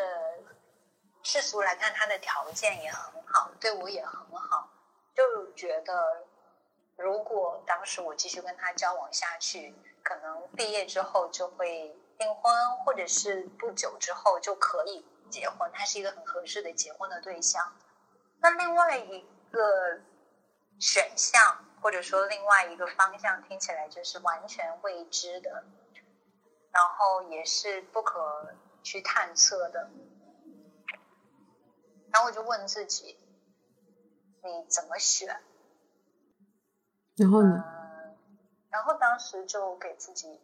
[1.22, 4.70] 世俗来看他的条件也很好，对我也很好，
[5.14, 6.26] 就觉得
[6.96, 17.76] 如果当时我继续跟他交往下去，可能毕业之后就会订婚，或者是不久之后就可以结婚，他是一个很合适的结婚的对象。
[18.40, 20.00] 那另外一个
[20.80, 25.64] 选项，或者说另外一个方向，听起来就是完全未知的，
[26.70, 29.90] 然后也是不可去探测的。
[32.10, 33.18] 然后我就问自己，
[34.42, 35.42] 你怎么选？
[37.16, 37.64] 然后呢？
[38.70, 40.40] 然后当时就给自己。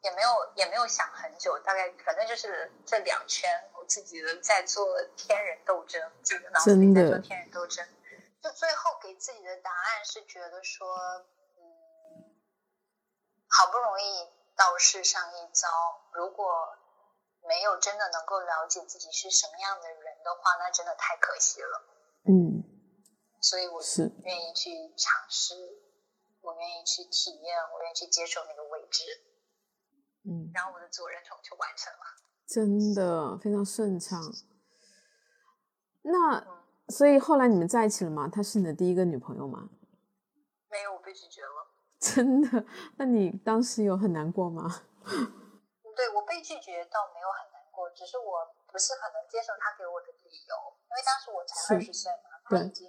[0.00, 7.84] 也没有也没有想很久，大概反正就是这两圈，我自己的在做天人斗争，自己的脑子里在做天人斗争。
[8.42, 10.86] 就最后给自己的答案是觉得说，
[11.56, 12.36] 嗯，
[13.48, 15.68] 好不容易到世上一遭，
[16.12, 16.46] 如果
[17.42, 21.82] 没有真的能够了解自己是什么样的人的话，那真的太可惜了。
[22.26, 22.62] 嗯，
[23.40, 25.54] 所以我是愿意去尝试，
[26.40, 29.04] 我愿意去体验，我愿意去接受那个未知。
[30.24, 32.00] 嗯，然后我的自我认同就完成了，
[32.46, 34.20] 真的非常顺畅。
[36.02, 36.57] 那
[36.88, 38.28] 所以后来你们在一起了吗？
[38.28, 39.68] 她是你的第一个女朋友吗？
[40.70, 41.66] 没有，我被拒绝了。
[42.00, 42.64] 真的？
[42.96, 44.82] 那你当时有很难过吗？
[45.04, 50.54] 对我被拒绝倒没有很难过，只是我不是很能接受他给我的理由，
[50.88, 52.86] 因为当时我才二十岁嘛，他已经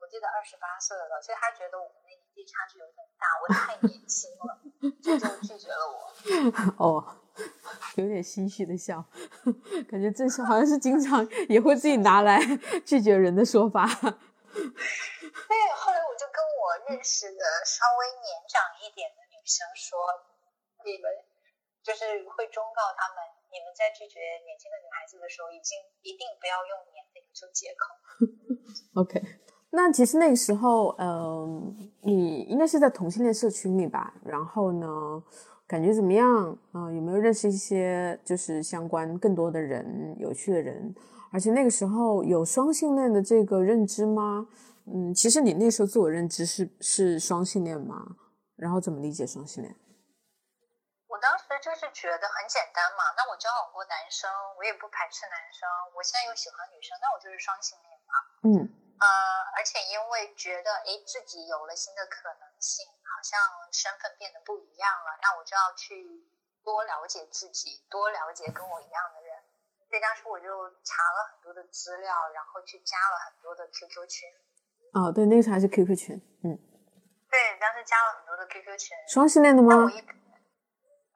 [0.00, 4.58] 我记得二十八岁了，所以他觉得我们的年纪差距有点大，我太年轻了。
[4.98, 5.14] 就
[5.46, 6.10] 拒绝了我
[6.82, 7.04] 哦，
[7.96, 9.04] 有点心虚的笑，
[9.90, 12.38] 感觉这是好像是经常也会自己拿来
[12.84, 13.86] 拒绝人的说法。
[13.86, 19.98] 对，后来我就跟我认识的稍微年长一点的女生说，
[20.84, 21.10] 你们
[21.82, 22.04] 就是
[22.36, 27.82] 会忠告他们，你们在拒绝年轻的女孩子的时候，已经一定不要用年龄做借口。
[29.00, 29.22] OK。
[29.70, 34.14] 那其实那个时候，嗯，你应该是在同性恋社群里吧？
[34.24, 34.86] 然后呢，
[35.68, 36.26] 感觉怎么样？
[36.72, 40.94] 啊，有没有认识一些就是相关更多的人、有趣的人？
[41.30, 44.48] 而且那个时候有双性恋的这个认知吗？
[44.88, 48.16] 嗯，其实你那时候自我认知是是双性恋吗？
[48.56, 49.68] 然后怎么理解双性恋？
[51.04, 54.24] 我当时就是觉得很简单嘛，那我交往过男生，
[54.56, 58.12] 我也不排斥男生，我现在又喜欢女生，那我就是双性恋嘛。
[58.48, 58.52] 嗯。
[58.98, 59.06] 呃，
[59.54, 62.82] 而且因为觉得哎自己有了新的可能性，
[63.18, 63.34] 好像
[63.72, 66.22] 身份变得不一样了，那我就要去
[66.62, 69.34] 多了解自己，多了解跟我一样的人。
[69.90, 70.46] 所以当时我就
[70.86, 74.28] 查了很多的资料，然后去加了很多的 QQ 群。
[74.94, 76.14] 哦，对，那个时候还是 QQ 群，
[76.46, 76.54] 嗯。
[77.28, 78.96] 对，当时加了很多的 QQ 群。
[79.08, 79.74] 双性恋的吗？
[79.74, 80.00] 我一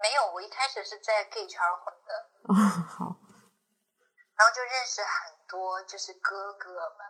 [0.02, 2.10] 没有，我一开始是在 gay 圈混的。
[2.50, 3.16] 啊，好。
[4.34, 7.06] 然后就认识很多就是哥哥们。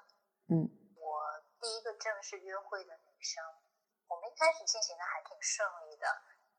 [0.50, 1.22] 嗯，我
[1.61, 3.42] 第一个正式约会的女生，
[4.12, 6.05] 我们一开始进行的还挺顺利的，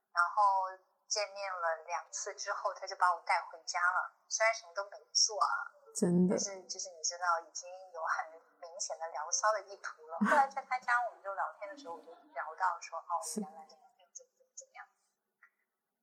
[0.10, 0.74] 然后
[1.06, 8.26] 见面了两次之后，他就把我带回家了，虽然什么都没做啊，真的，但是就是你知道已经有很
[8.58, 10.18] 明显的聊骚的意图了。
[10.26, 14.82] 后来在他家，我们就聊天的时候，我就聊到说，哦，原来这个人怎么怎么怎么样，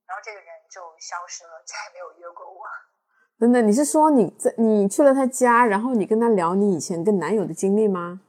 [0.06, 2.62] 然后这个人就消失了，再也没有约过我。
[3.42, 8.22] 等等，你是说你在你去了他家，然后你跟他聊你以前跟男友的经历吗？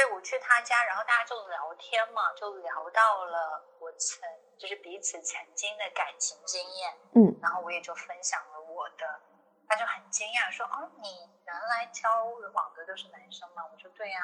[0.00, 4.22] 对，我去他家，然后大家就聊天嘛，就聊到了我曾
[4.56, 9.20] 就是彼此曾经的感情经验，嗯，然后我也就分享了我的，
[9.68, 14.20] 他就很惊讶说：“哦，你原来交往的都是男生吗？”我说：“对呀。”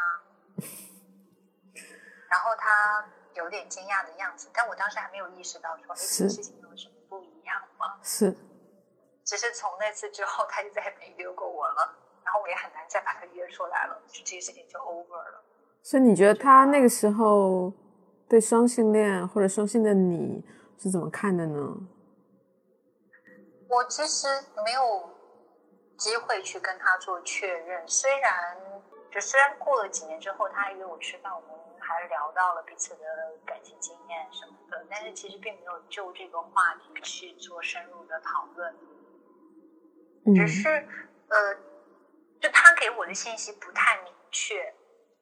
[2.30, 8.00] 然后他有点惊讶的样子，但我当时还没有意识到说，哎，这个事情有什么不一样吗？
[8.02, 8.34] 是。
[9.26, 15.42] 只是从那次之后，他就再也没约过我了，然后我也很难再把他约出来了，就这个事情就 over 了。
[15.88, 17.72] 所以你觉得他那个时候
[18.28, 20.44] 对双性恋或者双性的你
[20.76, 21.76] 是怎么看的呢？
[23.68, 24.26] 我其实
[24.64, 25.08] 没有
[25.96, 28.56] 机会去跟他做确认，虽然
[29.12, 33.04] 就虽然过了几年之后，他还约我吃饭，我们还聊到了彼此的
[33.46, 38.74] 感情经验什么的，但是其实并没有就这个话题去做深入的讨论，
[40.34, 40.68] 只是
[41.28, 41.54] 呃，
[42.40, 44.74] 就他给我的信息不太明确，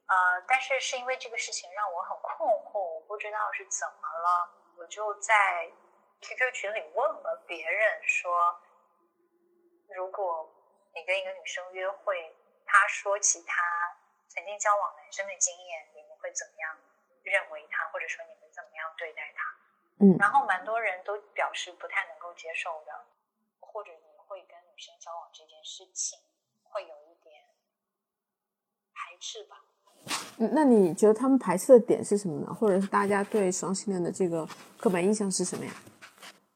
[0.07, 5.71] 呃，但是是因为这个事情让我很困惑，我不知道是怎么了，我就在。
[6.21, 8.59] QQ 群里问了别人说，
[9.95, 10.51] 如果
[10.95, 13.61] 你跟一个女生约会，她说起她
[14.29, 16.79] 曾经交往男生的经验，你们会怎么样
[17.25, 19.45] 认为她，或者说你们怎么样对待她？
[20.01, 23.05] 嗯，然后蛮多人都表示不太能够接受的，
[23.61, 26.19] 或者你会跟女生交往这件事情
[26.63, 27.45] 会有一点
[28.95, 29.63] 排斥吧？
[30.39, 32.53] 嗯，那你觉得他们排斥的点是什么呢？
[32.53, 35.73] 或者是大家对双性恋的这个刻板印象是什么呀？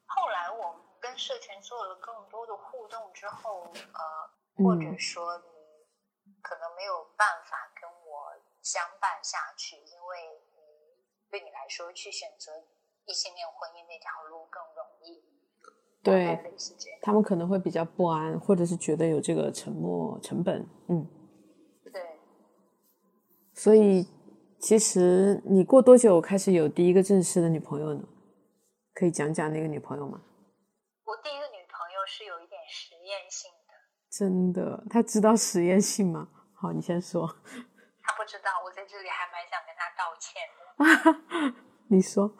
[0.07, 4.01] 后来我跟社群做了更多的互动之后，呃，
[4.65, 5.39] 或者说
[6.25, 10.63] 你可能没有办法跟我相伴下去，因为你
[11.31, 12.53] 对你来说去选择
[13.07, 15.23] 异性恋婚姻那条路更容易。
[16.03, 16.39] 对，
[17.03, 20.67] 他们可能会比较不安，或者是觉得有这个沉默成本。
[20.89, 21.18] 嗯，对。
[23.59, 24.07] 所以，
[24.61, 28.05] 其实你过多久开始有第一个正式的女朋友呢？
[28.95, 30.23] 可以讲讲那个女朋友吗？
[31.03, 33.75] 我第一个女朋友是有一点实验性的，
[34.09, 36.29] 真的，她知道实验性吗？
[36.55, 37.27] 好，你先说。
[37.27, 41.55] 他不知道，我在这里还蛮想跟他道歉的。
[41.91, 42.31] 你说。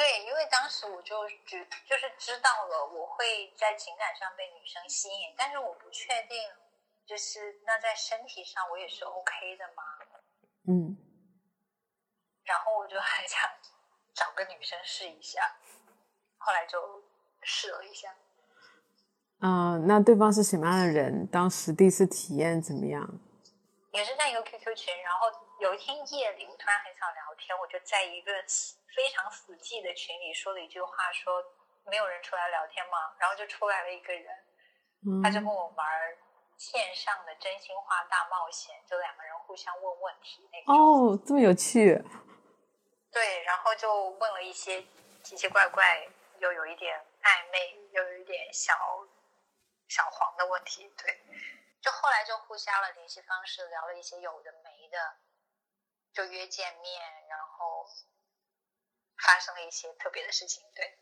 [0.00, 6.38] 对，因为当时我就知，就是知道了我会在情感上被女生吸引，但是我不确定，
[7.08, 9.82] 就是那在身体上我也是 OK 的嘛？
[10.68, 10.96] 嗯。
[12.44, 13.48] 然后我就还想
[14.14, 15.56] 找个女生试一下，
[16.36, 17.02] 后来就。
[17.40, 18.12] 试了一下，
[19.40, 21.24] 嗯，那对方是什么样的人？
[21.28, 23.00] 当时第一次体验怎么样？
[23.92, 28.32] 也是在一个 QQ 群，然后有一天夜里，我突然很想聊天，我就在一个
[28.92, 31.40] 非常死寂的群里说了一句话，说
[31.86, 33.14] 没有人出来聊天吗？
[33.20, 34.26] 然后就出来了一个人，
[35.22, 35.86] 他就跟我玩
[36.58, 40.74] 线上的真心话大冒险，就两个人互相问问题那种。
[40.74, 41.94] 哦，这么有趣。
[43.10, 44.84] 对，然后就问了一些
[45.22, 46.06] 奇奇怪怪
[46.40, 47.02] 又有一点。
[47.20, 48.72] 暧昧又有一点小
[49.88, 51.20] 小黄的问题，对，
[51.82, 54.96] 就后来就互加了联系方式，聊了一些有的没的，
[56.14, 57.84] 就约见面，然后
[59.18, 60.98] 发生了一些特别的事情，对。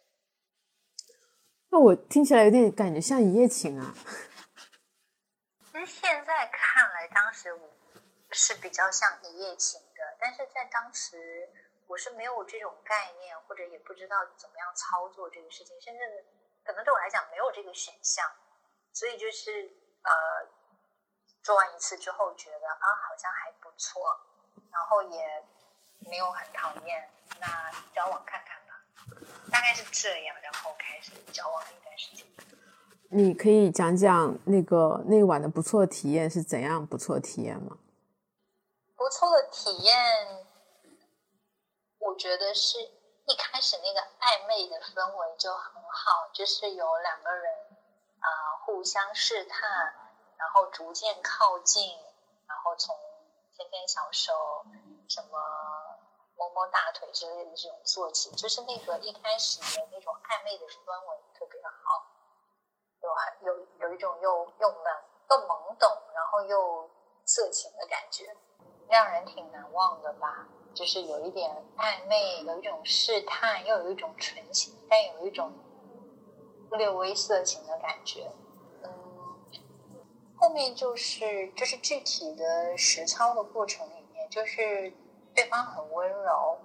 [1.68, 3.94] 那我听起来有点感觉像一夜情啊。
[5.76, 7.68] 其实现在看来，当时我
[8.30, 11.46] 是比较像一夜情的，但是在当时。
[11.88, 16.26] 我是没有这种概念，或者也不知道怎么样操作这个事情，甚至
[16.64, 18.28] 可能对我来讲没有这个选项，
[18.92, 19.70] 所以就是
[20.02, 20.12] 呃，
[21.44, 24.18] 做完一次之后觉得啊好像还不错，
[24.72, 25.44] 然后也
[26.10, 27.08] 没有很讨厌，
[27.38, 28.82] 那交往看看吧，
[29.52, 32.26] 大概是这样，然后开始交往了一段时间。
[33.10, 37.78] 你可以讲讲那个那晚的不错体验是怎样不错体验吗？
[38.96, 40.46] 不错的体验。
[41.98, 47.52] 我觉得是一开始那个暧昧的氛围就很好，就是有两个人
[48.20, 48.28] 啊
[48.64, 49.68] 互相试探，
[50.36, 51.90] 然后逐渐靠近，
[52.46, 52.94] 然后从
[53.56, 54.32] 牵牵小手、
[55.08, 55.38] 什么
[56.36, 62.06] 摸摸大腿之类的这种做起，就是那个一开始的那种暧昧的氛围特别好，
[63.06, 64.84] 有很有有一种又又懵
[65.30, 66.90] 又懵懂，然后又
[67.24, 68.36] 色情的感觉，
[68.88, 70.48] 让人挺难忘的吧。
[70.74, 75.52] 就是有一点暧昧，有一种试探，又有一种纯情，但有一种
[76.72, 78.30] 略微色情的感觉。
[78.82, 78.90] 嗯，
[80.36, 84.92] 后面就是就是具体的实操的过程里面，就是
[85.34, 86.58] 对方很温柔，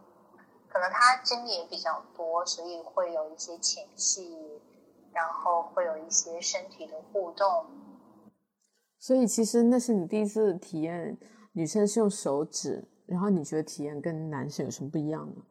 [0.68, 4.51] 可能他经历也比较多，所以会有一些前戏，
[5.14, 7.66] 然后会有一些身体的互动。
[9.00, 11.18] 所以其实那是你第一次体验
[11.54, 12.88] 女生是用手指。
[13.08, 15.42] 然后你觉得体验跟男生有什么不一样呢？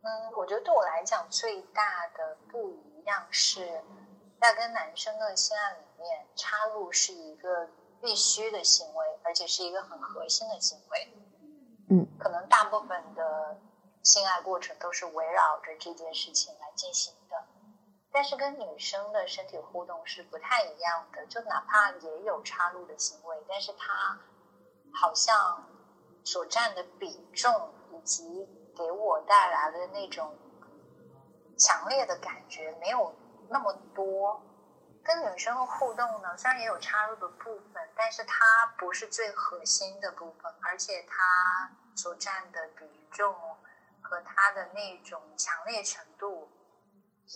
[0.00, 1.82] 嗯，我觉得对我来讲最大
[2.16, 3.82] 的不一样是，
[4.40, 7.68] 在跟男生的性爱里面，插入是一个
[8.00, 11.14] 必须的行为，而且是一个很核心的行为。
[11.90, 13.60] 嗯，可能大部分的
[14.02, 17.36] 性爱过程都是围绕着这件事情来进行的，
[18.12, 24.20] 但是跟女生的身体互动是不太一样的，就哪怕也有插入的行为，但是它
[24.92, 25.68] 好像。
[26.24, 30.38] 所占的比重，以及给我带来的那种
[31.58, 33.12] 强烈的感觉，没有
[33.48, 34.40] 那么多。
[35.02, 43.34] 跟女生的互动呢，虽然也有插入的部分，但是它不是最核心的部分，而且它所占的比重
[44.00, 46.51] 和它的那种强烈程度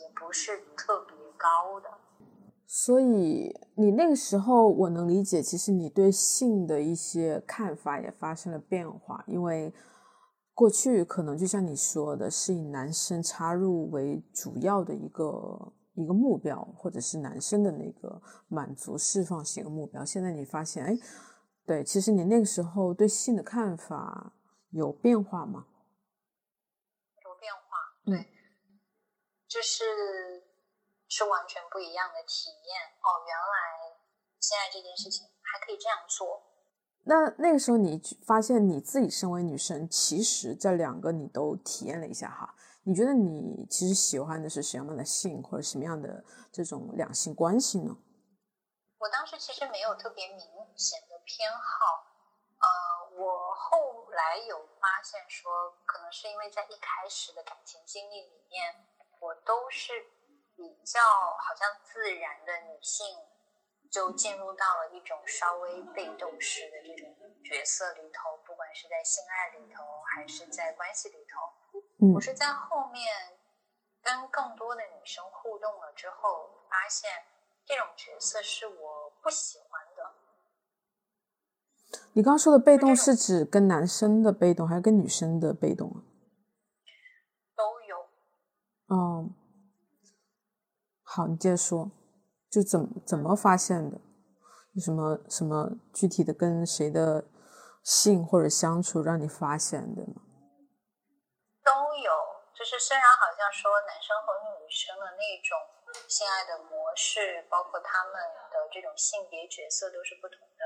[0.00, 1.88] 也不是特别高的。
[2.66, 9.72] 所以你那个时候，我能理解，其实你对性的一些看法也发生了变化，因为
[10.54, 15.72] 过去可能就像你说的，是以男生插入为主要的一个。
[15.98, 20.04] 一个目标，或者是男生的那个满足释放性的目标。
[20.04, 20.98] 现在你发现，哎，
[21.64, 24.34] 对，其实你那个时候对性的看法
[24.72, 25.64] 有变化吗？
[27.24, 27.70] 有变化，
[28.04, 28.26] 对，
[29.56, 30.44] 就是
[31.08, 32.76] 是完全不一样的体验。
[33.00, 33.96] 哦，原来
[34.38, 36.42] 现在这件事情还可以这样做。
[37.04, 42.54] 那那个时候你发现你自己身为女生，其实这两个你都体验了一下哈。
[42.82, 47.96] 你觉得你其实喜欢的是什么样的性，或者什么样的这种两性关系呢？
[48.98, 50.38] 我当时其实没有特别明
[50.76, 52.04] 显的偏好，
[52.60, 55.50] 呃，我后来有发现说，
[55.86, 58.86] 可能是因为在一开始的感情经历里面，
[59.26, 59.92] 我都是
[60.54, 63.04] 比较好像自然的女性，
[63.90, 67.12] 就进入到了一种稍微被动式的这种
[67.42, 69.82] 角色里头，不管是在性爱里头，
[70.14, 72.14] 还是在关系里头。
[72.14, 73.04] 我是在后面
[74.00, 77.10] 跟更多的女生互动了之后，发现
[77.64, 80.14] 这种角色是我不喜欢的。
[82.12, 86.05] 你刚刚说的被动是指跟男生的被动，还是跟女生的被动啊？
[88.86, 89.00] 都有。
[89.00, 89.30] 哦，
[91.02, 91.90] 好，你接着说，
[92.50, 94.00] 就怎怎么发现的？
[94.74, 97.24] 有什么什么具体的跟谁的
[97.82, 100.22] 性或者相处让你发现的吗？
[102.56, 105.60] 就是虽然好像说男生和女生的那种
[106.08, 108.14] 性爱的模式，包括他们
[108.48, 110.64] 的这种性别角色都是不同的，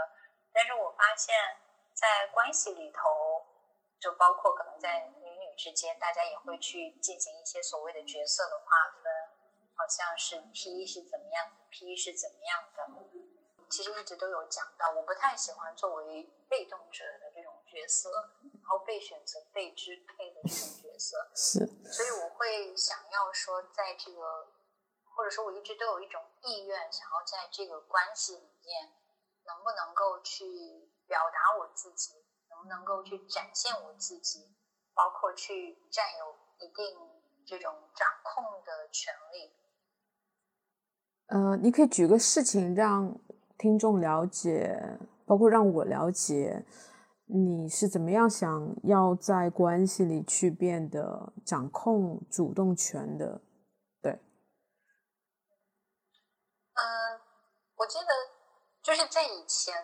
[0.54, 1.34] 但是我发现，
[1.92, 3.02] 在关系里头，
[3.98, 5.02] 就包括可能在
[5.56, 9.12] 之间，大家也会去进行一些所谓的角色的划分，
[9.74, 12.86] 好像是 P 是怎么样的，P 是怎么样的。
[13.70, 18.10] 其实一直都有讲到，我不太喜欢作为被动者的这种角色，
[18.42, 21.30] 然后被选择、被支配的这种角色。
[21.36, 21.58] 是。
[21.92, 24.48] 所以我会想要说，在这个，
[25.14, 28.92] 或者说我一直都有一种意愿，想要在这个关系里面，
[29.46, 32.14] 能不能够去表达我自己，
[32.48, 34.52] 能不能够去展现我自己，
[35.00, 36.84] 包括去占有一定
[37.46, 39.56] 这种掌控的权利。
[41.28, 43.18] 呃，你可以举个事情让。
[43.60, 46.64] 听众了解，包括让我了解，
[47.26, 53.42] 你是怎么样想要在关系里去变得掌控主动权的？
[54.00, 54.12] 对。
[56.72, 57.20] 嗯，
[57.76, 58.06] 我记得
[58.82, 59.74] 就是在以前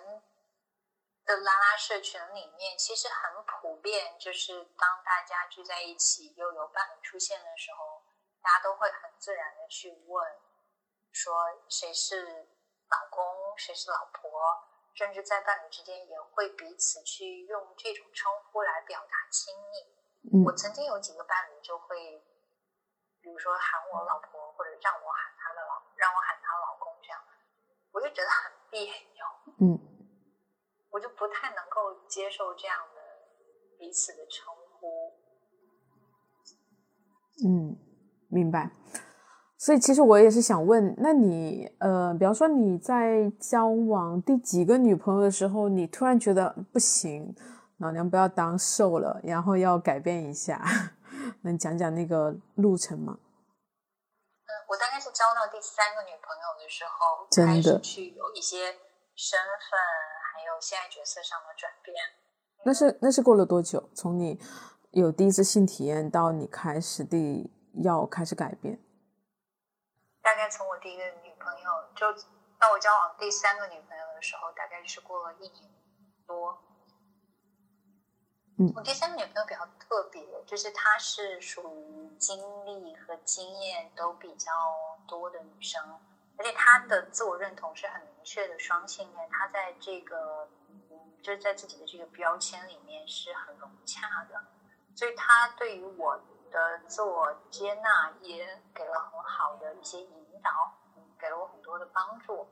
[1.27, 8.03] 的拉拉社群里面，其实很普遍，就是当大家聚在一起，又有伴侣出现的时候，
[8.41, 10.41] 大家都会很自然的去问，
[11.13, 11.35] 说
[11.69, 12.49] 谁是。
[12.89, 14.31] 老公，谁是老婆？
[14.95, 20.47] 甚至在伴侣之间也会彼此去用这种称呼来表达亲密。
[20.47, 22.25] 我曾经有几个伴侣就会，
[23.21, 27.21] 比如说喊我老婆，或者让我喊他的老，让我喊他老公这样，
[27.91, 29.27] 我就觉得很别扭。
[29.59, 29.96] 嗯，
[30.97, 33.03] 我就不太能够接受这样的
[33.79, 34.47] 彼此的称
[34.81, 35.13] 呼。
[37.47, 37.77] 嗯，
[38.31, 38.71] 明白。
[39.59, 47.37] 所以其实我也是想问，那你呃，比方说你在交往第几个女朋友的时候，你突然觉得不行，
[47.77, 50.65] 老娘不要当受了，然后要改变一下，
[51.45, 53.19] 能讲讲那个路程吗？
[53.19, 58.73] 嗯，我大概是交到第三个女朋友的时候，开始去有一些
[59.15, 59.79] 身份
[60.37, 61.97] 还有现在角色上的转变。
[62.65, 63.89] 那是那是过了多久？
[63.95, 64.39] 从你
[64.91, 67.51] 有第一次性体验到你开始第
[67.83, 68.79] 要开始改变？
[70.21, 72.13] 大概从我第一个女朋友就
[72.59, 75.71] 到我交往第三个女朋友的时候，大概是过了一年
[76.27, 76.59] 多。
[78.59, 84.51] 嗯，我第三个女朋友比较特别，就是她是属于经历和经验都比较
[85.07, 86.01] 多的女生，
[86.39, 90.49] 而且他的自我认同是很明确的双性恋，他在这个
[90.91, 94.45] 嗯就是在自己的这个标签里面是很融洽的，
[94.95, 96.21] 所以他对于我。
[96.49, 100.73] 的自我接纳也给了很好的一些引导，
[101.19, 102.49] 给了我很多的帮助。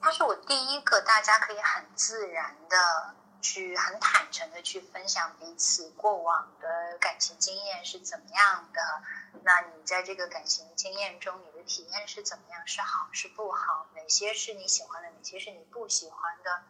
[0.00, 8.80] 他是我第一个大家可以很自然的去很坦诚的去分享彼此过往的感情经验是怎么样的。
[9.42, 12.66] 那你在这个感情经验中，你体验是怎么样？
[12.66, 13.86] 是好是不好？
[13.94, 15.10] 哪些是你喜欢的？
[15.10, 16.62] 哪些是你不喜欢的？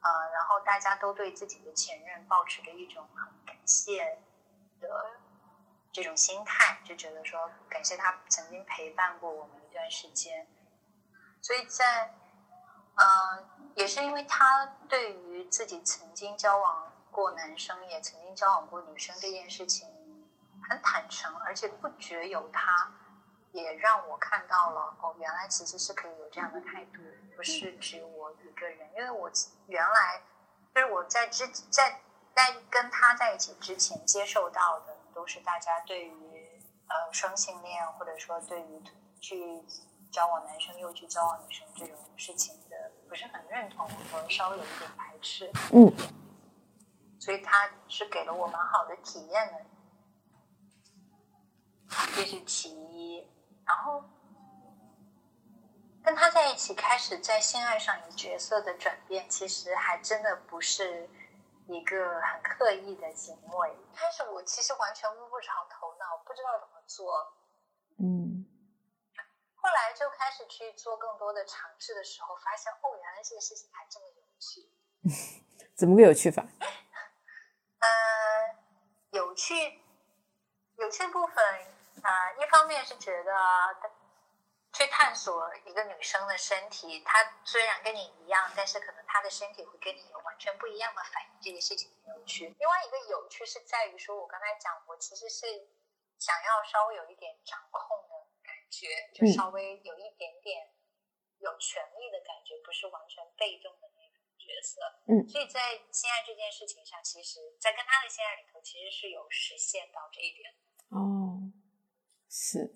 [0.00, 4.18] 呃，然后大家都对自己的前任保持着一种很感谢
[4.80, 5.20] 的
[5.92, 10.46] 这种心态，就觉得说感谢他曾经陪伴过我们一段时间。
[11.40, 12.14] 所以在，
[12.96, 19.88] 嗯，也是因为他对于自己曾经交往过男生，也曾经交往过女生这件事情
[20.68, 22.92] 很坦诚，而且不觉有他，
[23.52, 27.00] 也让我看到了哦，原来其实是可以有这样的态度，
[27.36, 28.90] 不是只有我一个人。
[28.96, 29.30] 因为我
[29.68, 30.22] 原来
[30.74, 32.00] 就是我在之在
[32.34, 38.82] 在跟他在一起之前接受到的，都是大家对于呃双性恋或者说对于
[39.20, 39.64] 去。
[40.12, 45.90] 交往男生又去交往女生这种事情的不是很认同和稍微有一点排斥，嗯，
[47.18, 49.64] 所以他是给了我蛮好的体验的，
[52.14, 53.26] 这是其一。
[53.64, 54.04] 然后
[56.02, 61.08] 跟他在一起，开始在性爱上有角色的转变，其实还真的不是
[61.66, 63.76] 一个很刻意的行为。
[63.94, 67.34] 开始我其实完全摸不着头脑，不知道怎么做，
[67.98, 68.46] 嗯。
[69.54, 74.68] 后来就开始去做更多的尝试的时候，发现哦，原来这个事情还这么有趣。
[75.76, 76.44] 怎么个有趣法？
[77.78, 77.88] 呃，
[79.10, 79.54] 有趣，
[80.76, 81.36] 有趣部分
[82.02, 83.32] 啊，一方面是觉得
[84.72, 92.54] 去探索一个女生的身体，她虽然跟你一样，但是可能她的身体会跟你有完全不一样的反应，这个事情很有趣。
[92.58, 95.46] 另外一个有趣是在于说，我刚才讲，我其实是
[96.18, 98.52] 想要稍微有一点掌控的感。
[98.72, 100.72] 觉就稍微有一点点
[101.40, 104.80] 有权利的感觉，不是完全被动的那种角色。
[105.12, 110.50] 嗯，所以在性爱这件事情上，其实，在跟他的性爱里头，其实是有实现到这一点。
[110.50, 110.71] 哦，
[112.34, 112.74] 是。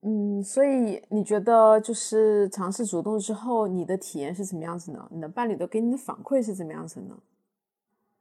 [0.00, 5.06] 嗯，所以你觉得就是尝试主动之后，你的体验是怎么样子呢？
[5.12, 7.16] 你的伴侣都给你的反馈是怎么样子呢？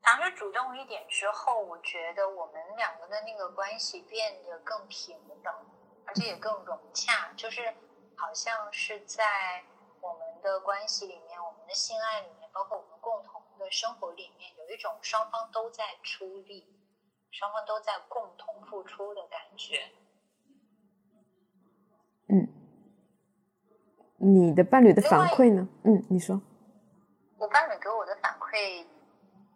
[0.03, 5.51] 尝试主动一点之后，我觉得我们两个的那个关系变得更平等，
[6.05, 7.33] 而且也更融洽。
[7.35, 7.73] 就是
[8.15, 9.63] 好像是在
[10.01, 16.67] 我们的关系里面，我们的性爱里面，包括我们共同的生活里面，有一种双方都在出力，
[17.31, 19.91] 双方都在共同付出的感觉。
[22.27, 22.47] 嗯，
[24.17, 25.67] 你的伴侣的反馈呢？
[25.83, 26.41] 嗯，你说。
[27.37, 28.85] 我伴侣给我的反馈。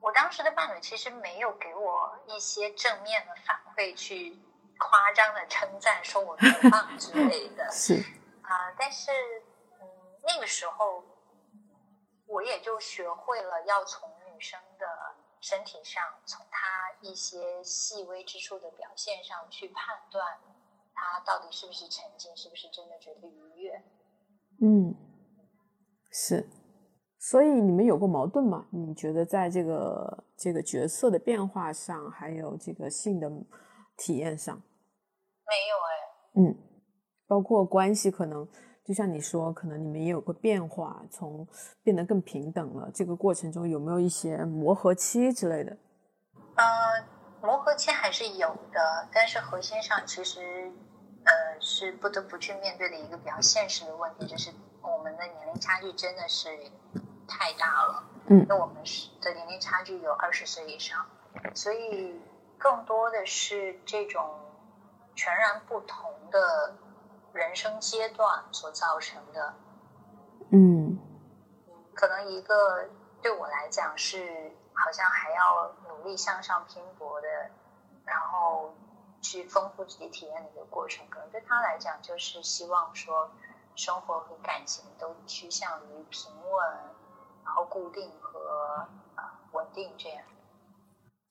[0.02, 4.38] 我当时的伴侣其实没有给我一些正面的反馈，去
[4.78, 7.70] 夸张的称赞说我多 棒之类的。
[7.72, 7.96] 是
[8.42, 9.12] 啊，但是
[9.82, 9.88] 嗯，
[10.28, 11.04] 那个时候
[12.28, 14.86] 我也就学会了要从女生的
[15.46, 20.26] 身体上，从他一些细微之处的表现上去判断
[20.92, 23.84] 他到底是不是沉浸，是不是真的觉得愉悦。
[24.60, 24.96] 嗯，
[26.10, 26.50] 是。
[27.20, 28.66] 所以你们有过矛盾吗？
[28.72, 33.30] 你觉得在这个这个角色的变化上，还有这个性的
[33.98, 36.42] 体验上，没有哎。
[36.42, 36.58] 嗯，
[37.28, 38.48] 包括关系，可能
[38.86, 41.46] 就像你说，可能你们也有个变化，从
[41.84, 42.90] 变得更平等了。
[42.94, 45.76] 这个过程中有没有一些磨合期之类的？
[46.56, 46.66] 呃，
[47.42, 50.72] 磨合期还是有的，但是核心上其实
[51.24, 56.48] 呃是不得不去面对的一个比较现实的问题，就是我们的年龄差距真的是。
[57.28, 61.04] 太大了，嗯，那我们是的年龄差距有二十岁以上，
[61.56, 62.14] 所以
[62.56, 64.24] 更多的是这种
[65.16, 66.76] 全然不同的
[67.36, 69.54] 人生阶段所造成的，
[70.50, 70.98] 嗯，
[71.94, 72.90] 可能一个
[73.22, 77.28] 对我来讲是好像还要努力向上拼搏的，
[78.06, 78.74] 然后
[79.22, 83.30] 去丰富自己体验的一个过程，可能对他来讲就是希望说
[83.76, 86.96] 生活和感情都趋向于平稳。
[87.46, 90.26] 然后固定和啊稳定这样，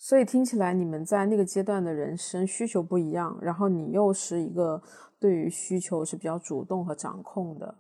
[0.05, 4.83] 所以听起来你们在那个阶段的人生需求不一样，然后你又是一个
[5.19, 7.75] 对于需求是比较主动和掌控的，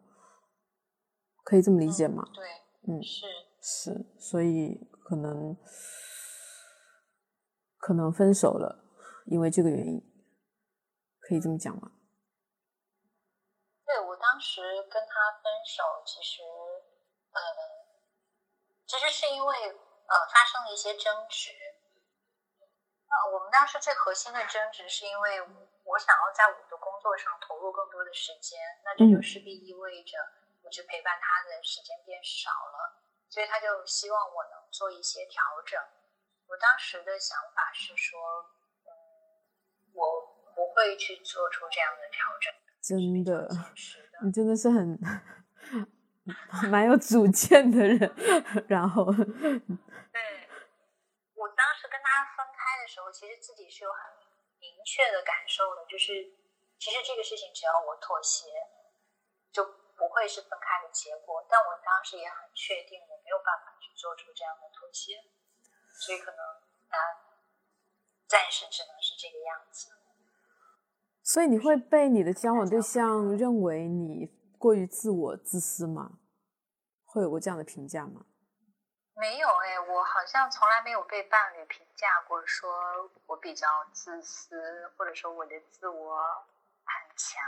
[1.43, 2.25] 可以这么理解吗？
[2.33, 2.49] 对，
[2.89, 3.27] 嗯，是
[3.61, 5.55] 是，所以可能
[7.77, 8.83] 可能分手了，
[9.27, 10.01] 因为这个原因，
[11.21, 11.93] 可以这么讲吗？
[13.85, 16.41] 对我当时跟他分手，其实
[17.33, 17.39] 呃。
[18.87, 21.51] 其实是因为呃发生了一些争执，
[23.15, 25.41] 呃，我们当时最核心的争执是因为
[25.85, 30.19] 我想要在我的工作上投入更多的时间，那这就势必意味着
[30.63, 32.99] 我去陪伴他的时间变少了，
[33.31, 35.79] 所以他就希望我能做一些调整。
[36.49, 38.19] 我当时的想法是说，
[38.85, 38.91] 嗯，
[39.95, 42.53] 我不会去做出这样的调整。
[42.83, 43.49] 真的，
[44.25, 44.99] 你真的是很
[46.71, 48.13] 蛮有主见的人。
[48.69, 49.63] 然后，对
[51.45, 54.01] 我当时跟他分开的时候，其实自己是有很
[54.57, 56.25] 明确的感受的，就是
[56.81, 58.49] 其实这个事情只要我妥协，
[59.53, 59.61] 就
[59.93, 61.45] 不会是分开的结果。
[61.45, 65.21] 但我当时也很确定，我没有办法去做出这样的妥协。
[66.01, 66.41] 所以可能
[66.89, 66.97] 啊，
[68.27, 69.93] 暂时只能是这个样子。
[71.23, 74.27] 所以你会被你的交往对象认为你
[74.59, 76.21] 过于自我、自私吗？
[77.05, 78.25] 会有过这样的评价吗？
[79.17, 82.69] 没有哎，我好像从来没有被伴侣评价过，说
[83.27, 86.19] 我比较自私，或者说我的自我
[86.85, 87.41] 很强。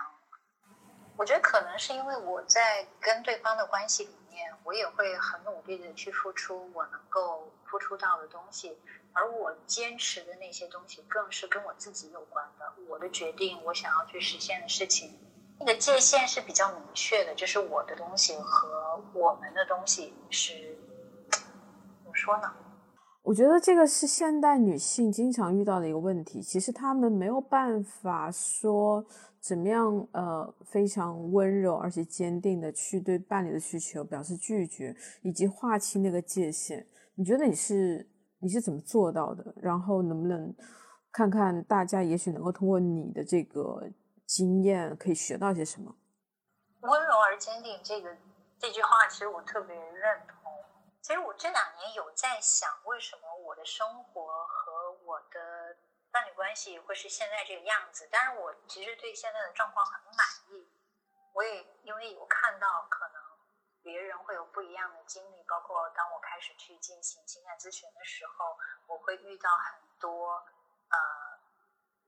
[1.16, 8.78] 我觉得可能是因为我在跟对方的关系里面，我也会很努力的去付出我能够付出到的东西，
[9.12, 12.72] 而我坚持的那些东西更是跟我自己有关的。
[12.86, 15.18] 我的决定，我想要去实现的事情，
[15.58, 20.78] 那个界限是比较明确的，就是我的东西和我们的东西是
[22.06, 22.54] 怎么说呢？
[23.22, 26.40] 我觉得这个是现代女性经常遇到的一个问题。
[26.40, 29.04] 其实她们没有办法说。
[29.38, 30.08] 怎么样？
[30.10, 34.92] 呃，非常温柔而且坚定的去对伴侣的需求表示拒绝，
[35.22, 36.84] 以及划清那个界限。
[37.14, 39.54] 你觉得你是你是怎么做到的？
[39.62, 40.52] 然后能不能
[41.12, 43.88] 看看大家也许能够通过你的这个
[44.26, 45.94] 经验可以学到些什么？
[46.80, 48.16] 温柔而坚定，这个
[48.58, 50.35] 这句话其实我特别认同。
[51.06, 55.76] 其实我这两年有在想，为什么我的生活和我的。
[56.10, 60.68] 伴侣关系会是现在这个样子，但是我其实对现在的状况很满意。
[61.32, 63.22] 我也因为有看到可能
[63.84, 70.44] 别人会有不一样的经历，包括当我开始去进行情感咨询的时候，我会遇到很多
[70.88, 70.98] 呃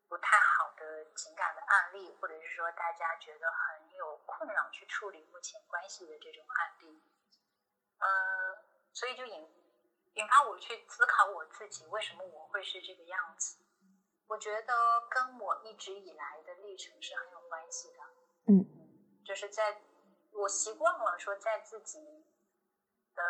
[0.09, 7.01] 不太好的情感的案例，或者是说大家觉得很有困扰去处理目前关系的这种案例。
[8.01, 9.49] 呃，所以就引
[10.15, 13.59] 引发我去思考我自己为什么我会是这个样子。
[14.27, 14.75] 我觉得
[15.11, 17.99] 跟我一直以来的历程是很有关系的。
[18.53, 19.81] 嗯，就是在
[20.33, 21.99] 我习惯了说，在自己
[23.15, 23.23] 的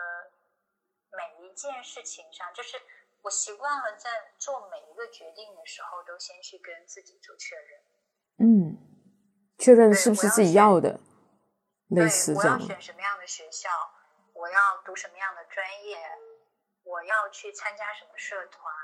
[1.11, 2.81] 每一件事情上，就是
[3.23, 7.81] 我习惯了在做每一个决定的时候，都先去跟自己做确认。
[8.39, 8.79] 嗯，
[9.57, 10.99] 确认是不是自己要的，
[11.89, 12.57] 类似这样。
[12.57, 13.69] 我要选什么样的学校？
[14.49, 15.99] 我要读什么样的专业？
[16.83, 18.75] 我要去参加什么社团？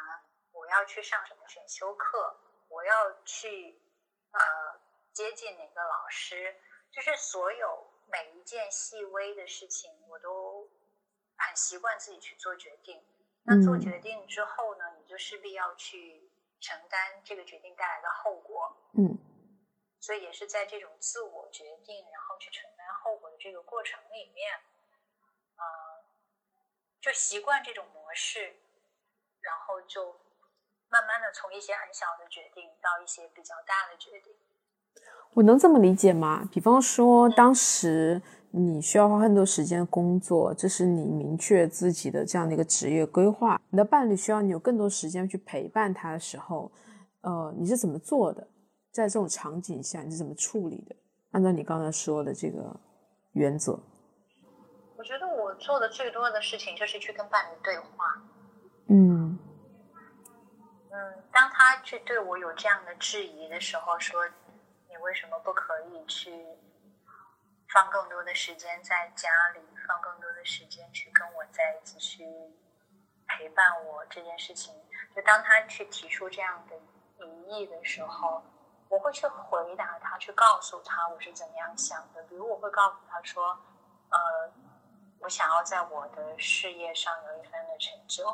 [0.53, 2.39] 我要去上什么选修课？
[2.69, 3.81] 我要去
[4.33, 4.41] 呃
[5.15, 6.55] 接近哪个老师？
[6.93, 10.69] 就是所有每一件细微的事情，我都
[11.39, 13.03] 很习惯自己去做决定。
[13.45, 18.77] 那做决定之后呢，你就势必要去承担这个决定带来的后果。
[18.99, 19.17] 嗯，
[19.99, 24.61] 所以也是在这种自我决定，然后去承担后果的这个过程里面，
[25.57, 25.65] 呃，
[27.01, 28.41] 就习惯这种模式，
[29.41, 30.15] 然后就。
[30.91, 34.33] 慢慢的从一些很小的决定到一些比较大的决定，
[35.33, 36.49] 我能这么理解吗？
[36.53, 43.61] 比方说，当时你需要花很多时间工作，这是你明确自己的这样的一个职业规划。
[43.71, 46.71] 你的伴侣需要你有更多时间去陪伴他的时候，
[47.23, 48.47] 呃，你是怎么做的？
[48.93, 50.95] 在这种场景下，你是怎么处理的？
[51.33, 52.79] 按照你刚才说的这个
[53.33, 53.83] 原则，
[55.05, 57.87] 我觉得我做的最多的事情就是去跟伴侣对话。
[58.89, 59.39] 嗯。
[60.91, 64.27] 嗯，当他去对我有这样的质疑的时候，说
[64.89, 66.33] 你为什么不可以去
[67.69, 72.25] 放更多的时间在家里，放更多的时间去跟我在一起去
[73.29, 74.75] 陪伴我这件事情？
[75.15, 76.75] 就当他去提出这样的
[77.23, 78.43] 疑义的时候，
[78.89, 82.23] 我会去回答他，去告诉他我是怎么样想的。
[82.23, 83.45] 比如我会告诉他说，
[84.09, 84.53] 呃，
[85.25, 88.25] 我想要在我的事业上有一番的成就，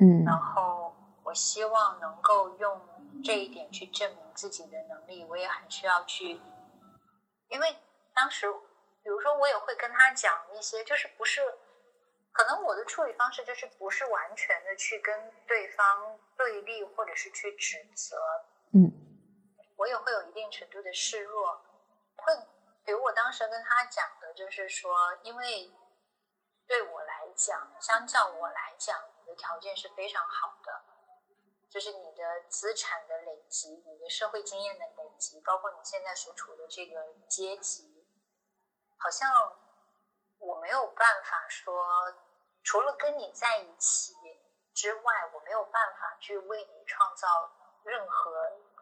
[0.00, 0.94] 嗯，然后。
[1.26, 2.80] 我希望能够用
[3.24, 6.40] 这一点去证明自己的能力，我也很需要去，
[7.48, 7.76] 因为
[8.14, 8.46] 当时，
[9.02, 11.40] 比如说我也会跟他讲一些，就是不是，
[12.30, 18.16] 可能我的处理方式就是不是完全的去跟对方对立，或者是去指责，
[18.72, 18.86] 嗯，
[19.76, 21.60] 我也会有一定程度的示弱，
[22.18, 22.32] 会，
[22.84, 25.72] 比如我当时跟他讲的就是说，因为
[26.66, 30.84] 对我来讲，相较我来讲，你的条件是非常好的。
[31.68, 38.06] 就是你的资产的累积，你的社会经验的累积，包括你现在所处的这个阶级，
[38.96, 39.30] 好像
[40.38, 41.84] 我没有办法说
[42.62, 44.14] 除了跟你在一起
[44.74, 47.26] 之外，我没有办法去为你创造
[47.82, 48.32] 任何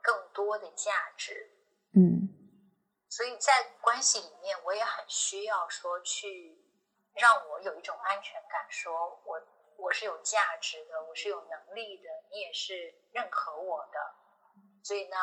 [0.02, 1.50] 更多的价值。
[1.96, 2.28] 嗯，
[3.08, 6.53] 所以在关系里面，我也很需要说去
[7.14, 8.92] 让我有一种安全感，说
[9.24, 9.40] 我
[9.76, 13.98] 我是有价值的，我是有能力的，你也是认可我的。
[14.82, 15.16] 所以呢，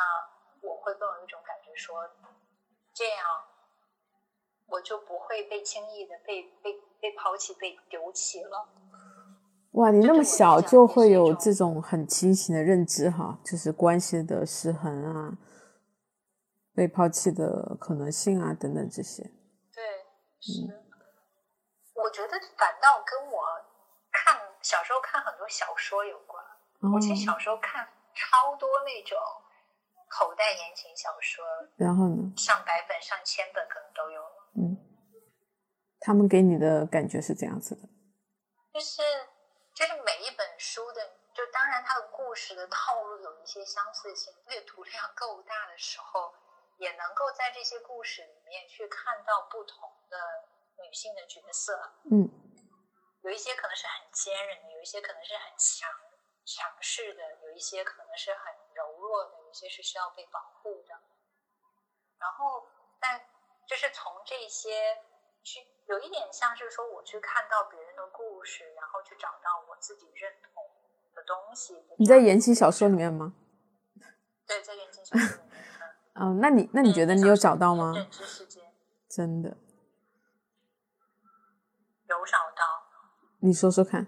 [0.62, 2.08] 我会更有一种感觉，说
[2.94, 3.18] 这样
[4.66, 8.68] 我就不会被轻易的被被被抛弃、被丢弃了。
[9.72, 15.38] 哇，你那么小就会有这种很清醒的认知哈，就是关系的失衡啊，
[16.74, 19.22] 被抛弃的可能性啊等等这些。
[19.72, 19.82] 对，
[20.40, 20.81] 是。
[22.02, 23.46] 我觉得反倒跟我
[24.10, 26.44] 看小时候看很多小说有关。
[26.80, 29.16] 哦我，其实小时候看超多那种
[30.08, 31.44] 口袋言情小说，
[31.76, 32.34] 然后呢？
[32.36, 34.50] 上百本、上千本可能都有了。
[34.56, 34.76] 嗯，
[36.00, 37.88] 他们给你的感觉是这样子的。
[38.74, 39.02] 就是
[39.74, 41.00] 就是每一本书的，
[41.32, 46.34] 就当然它的故事的套路有一些相似性，阅读量够大的时候，
[46.78, 50.18] 也能够在这些故事里面去看到不同的
[50.82, 51.72] 女性的角色。
[52.10, 52.28] 嗯
[53.22, 55.88] 有一些可能是很坚韧的，有一些可能是很强
[56.44, 60.90] 强势的，有一些可能是很柔弱的，有些是需要被保护的。
[62.18, 62.66] 然后，
[62.98, 63.22] 但
[63.64, 64.98] 就是从这些
[65.44, 70.64] 去，有一点像是说，我去看到别人的故事，然后去找到我自己认同
[71.14, 71.86] 的东西。
[71.98, 73.34] 你在言情小说里面吗？
[74.48, 75.64] 对，在言情小说里面，
[76.14, 77.92] 嗯 嗯，那你那你觉得你有找到吗？
[77.94, 78.60] 认知世界
[79.08, 79.56] 真的，
[82.12, 82.82] 有找到。
[83.40, 84.06] 你说说看。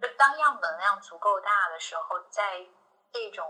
[0.00, 2.66] 就当样本量足够大的时候，在
[3.12, 3.46] 这种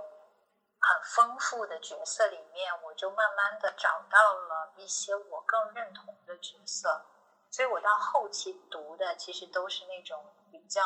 [0.79, 7.07] 很丰富的角色里面，我就慢慢的找到了一些我更认同的角色。
[7.51, 10.83] 所以我到后期读的其实都是那种比较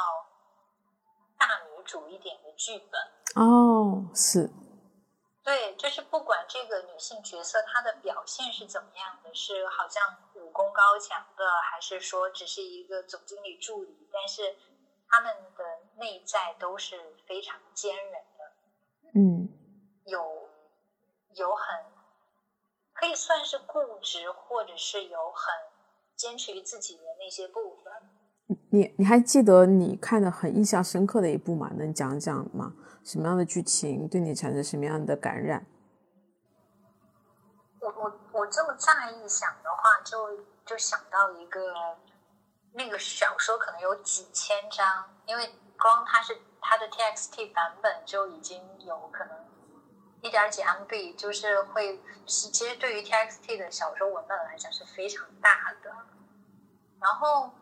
[1.39, 3.01] 大女主一点的剧本。
[3.37, 4.51] 哦，是，
[5.45, 10.26] 对，就是不管这个女性角色她的表现是怎么样的，是好像武
[10.57, 14.57] 功高强的，还是说只是一个总经理助理，但是
[15.07, 15.65] 他们的
[16.01, 16.97] 内在都是
[17.27, 19.49] 非常坚韧的，嗯
[20.07, 20.49] 有
[21.35, 21.85] 有很
[22.95, 25.53] 可以算是固执，或者是有很
[26.17, 27.93] 坚持于自己的那些部分。
[28.71, 31.71] 你你还记得你看的很印象深刻的一部吗？
[31.77, 32.73] 能讲讲吗？
[33.05, 35.67] 什么样的剧情对你产生什么样的感染？
[37.87, 41.97] 我我我这么乍一想的话，就就想到一个
[42.73, 49.39] 那个小说可能有几千章，因为光它是它的 TXT 版本就已经有可能
[50.21, 55.95] 一点几 MB，就是会是其实对于 TXT 的小说文本来讲是非常大的。
[57.01, 57.55] 然后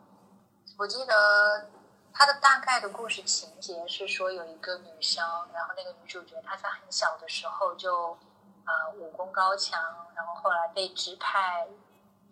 [0.79, 1.69] 我记得
[2.11, 5.23] 它的大概的故事情节是说有一个女生，
[5.53, 8.17] 然后那个女主角她在很小的时候就
[8.65, 9.79] 呃武功高强，
[10.15, 11.67] 然后后来被指派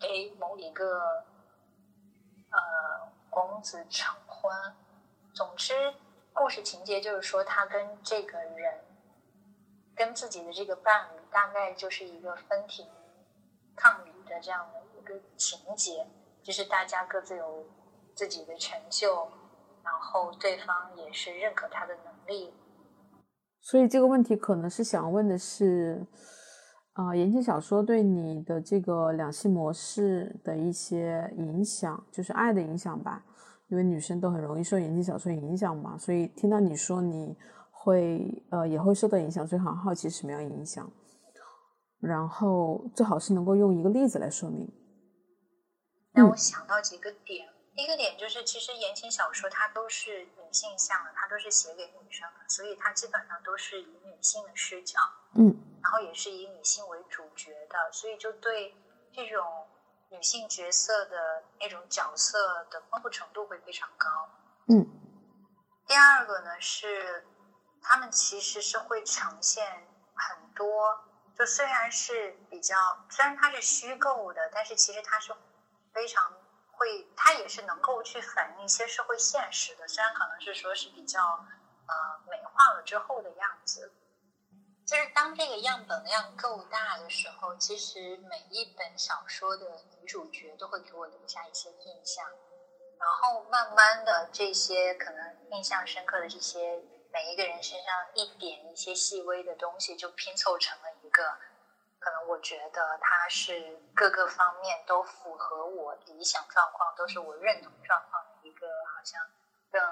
[0.00, 1.24] 给某一个
[2.50, 4.52] 呃公子成婚。
[5.32, 5.94] 总之，
[6.32, 8.84] 故事情节就是说，他跟这个人，
[9.96, 12.88] 跟自己的这个伴侣，大概就是一个分庭
[13.76, 16.06] 抗礼的这样的一个情节，
[16.42, 17.66] 就是大家各自有
[18.14, 19.28] 自己的成就，
[19.82, 22.54] 然后对方也是认可他的能力。
[23.64, 26.06] 所以这个问题可能是想问的是，
[26.92, 33.24] 啊、言情小说对你的这个两性模式的一些影响，就是爱的影响吧。
[33.68, 37.34] 因为女生都很容易受言情小说影响嘛，所以听到你说你
[37.70, 40.88] 会呃也会受到影响，所以很好奇什么样影响。
[42.00, 44.70] 然后最好是能够用一个例子来说明。
[46.12, 47.48] 让我想到几个点。
[47.74, 55.00] 第一个点就是，其实言情小说它都是女性向的，它都是写给女生的，所以它基本上都是以女性的视角，
[55.34, 55.52] 嗯
[55.82, 58.76] 然后也是以女性为主角的，所以就对
[59.12, 59.66] 这种
[60.08, 64.08] 女性角色的那种角色的丰富程度会非常高。
[64.68, 64.86] 嗯
[65.86, 67.26] 第二个呢是，
[67.82, 69.66] 他们其实是会呈现
[70.14, 71.04] 很多，
[71.36, 72.76] 就虽然是比较，
[73.10, 75.34] 虽然它是虚构的，但是其实它是
[75.92, 76.33] 非常
[76.84, 81.94] 会，它也是能够去反映一些社会现实的，虽然可能是说是比较呃
[82.30, 83.90] 美化了之后的样子。
[84.86, 89.64] 就是当这个样本量够大的时候，其实每一本小说的
[89.98, 92.22] 女主角都会给我留下一些印象。
[92.98, 101.38] 然后慢慢的，这些可能印象深刻的这些每一个人身上一点一些细微的东西，就拼凑成了一个，
[102.04, 109.18] 可能我觉得他是各个方面都符合我理想状况，都是我认同状况的一个，好像
[109.70, 109.82] 更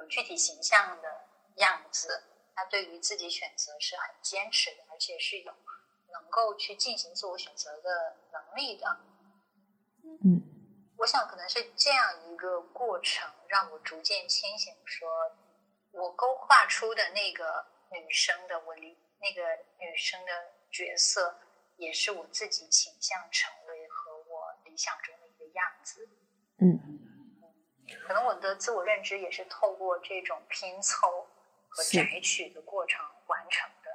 [0.00, 1.08] 有具体形象的
[1.56, 2.22] 样子。
[2.54, 5.52] 他对于自己选择是很坚持的，而且是有
[6.12, 8.86] 能够去进行自我选择的能力的。
[10.04, 10.40] 嗯，
[10.98, 15.08] 我想可能是这样一个过程，让我逐渐清醒，说
[15.90, 19.42] 我勾画出的那个女生的我理那个
[19.80, 20.32] 女生的
[20.70, 21.36] 角色，
[21.78, 26.08] 也是我自己倾向成为和我理想中的一个样子。
[26.58, 26.78] 嗯，
[28.06, 31.26] 可能我的自我认知也是透过这种拼凑。
[31.70, 33.90] 和摘取的过程完成的，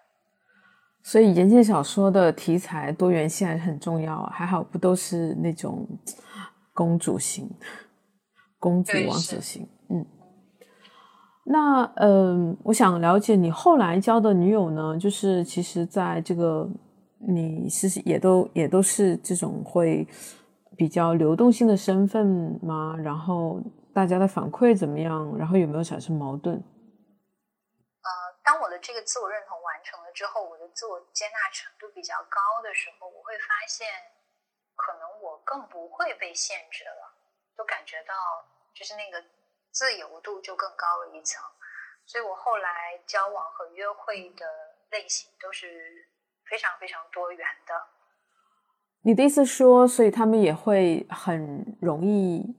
[1.02, 4.24] 所以言情小说的题材多元性还是很重要。
[4.28, 5.86] 还好不都是那种
[6.72, 7.50] 公主型、
[8.60, 9.68] 公主王子型。
[9.90, 10.06] 嗯，
[11.46, 14.96] 那嗯，我想了解你后来交的女友呢？
[14.96, 16.70] 就是其实在这个
[17.28, 20.08] 你是也都也都是这种会
[20.78, 22.26] 比较流动性的身份
[22.62, 22.96] 吗？
[22.98, 23.62] 然后
[23.94, 25.36] 大家的反馈怎么样？
[25.38, 26.62] 然后有没有产生矛盾？
[28.44, 33.88] 当我的这个自我认同完成了之后，我的自我接纳程度比较高的时候，我会发现，
[34.76, 37.16] 可能我更不会被限制了，
[37.58, 38.14] 就感觉到
[38.76, 39.24] 就是那个
[39.72, 41.42] 自由度就更高了一层。
[42.06, 44.46] 所以我后来交往和约会的
[44.92, 46.06] 类型都是
[46.50, 47.74] 非常非常多元的。
[49.02, 52.56] 你的意思说，所以他们也会很容易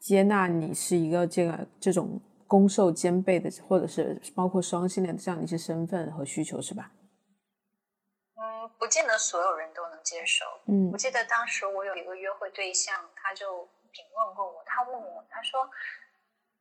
[0.00, 2.20] 接纳你是一个这个这种。
[2.52, 6.92] 攻受兼备的，或者是包括双性恋的这样的一些身份和需求，是吧？
[8.36, 10.44] 嗯，不见得所有人都能接受。
[10.66, 15.66] 嗯，我记得当时我有一个约会对象，他就评论过我，他问我，他说：“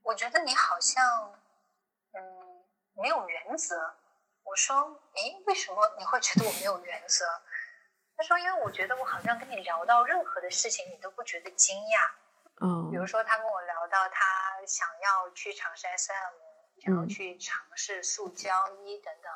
[0.01, 1.03] 我觉得你好像，
[2.13, 2.23] 嗯，
[2.95, 3.75] 没有原则。”
[4.43, 7.25] 我说：“诶，为什么你会觉得我没有原则？”
[8.17, 12.11] 他说：“因为我觉得我好像跟你聊到任何的事情，你都不觉得惊讶。”
[12.61, 14.25] 嗯，比如说他跟我聊到他
[14.67, 19.31] 想要去尝试 SM，想要去尝试塑胶衣等等，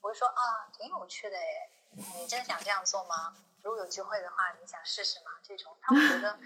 [0.00, 1.70] 我就说啊，挺有趣的诶，
[2.16, 3.34] 你真的想这样做吗？
[3.62, 5.32] 如果有机会的话，你想试试吗？
[5.42, 6.38] 这种他会觉得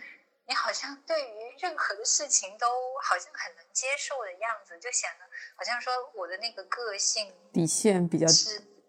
[0.46, 2.66] 你好像对于任何的事情都
[3.00, 5.24] 好像很能接受的样子，就显得
[5.56, 8.26] 好像说我的那个个性底线比较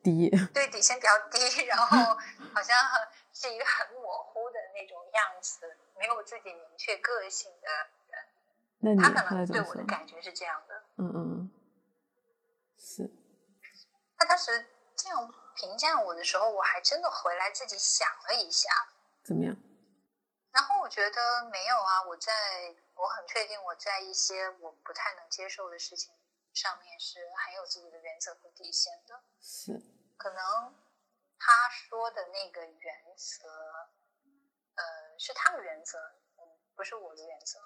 [0.03, 1.85] 低，对底线比较低， 然后
[2.53, 2.75] 好像
[3.33, 5.77] 是一个很模糊的那种样子。
[5.95, 7.69] 没有自己明确个性的
[8.81, 10.83] 人，他可能对我的感觉是这样的。
[10.97, 11.51] 嗯嗯嗯，
[12.77, 13.09] 是。
[14.17, 18.69] 他当时这样评价我的时候，我还真的回来自己想了一下，
[19.23, 19.55] 怎么样？
[20.93, 22.31] 觉得没有啊，我在
[22.93, 26.13] 我很确定我在一些我不太能接受的事情
[26.53, 29.23] 上面是很有自己的原则和底线的。
[29.41, 29.71] 是。
[30.17, 30.75] 可能
[31.39, 33.49] 他说的那个原则。
[34.75, 35.99] 呃，是他的原则，
[36.37, 36.43] 嗯，
[36.75, 37.59] 不是我的原则。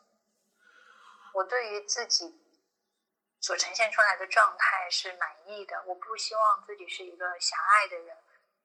[1.34, 2.38] 我对于自己
[3.40, 5.82] 所呈现出来的状态是满意的。
[5.86, 8.18] 我不希望自己是一个狭隘的人。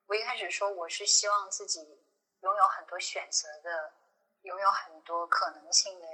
[0.06, 2.04] 我一开始说我是希望自己
[2.40, 3.92] 拥有很多选择的，
[4.42, 6.06] 拥有很多可能性的，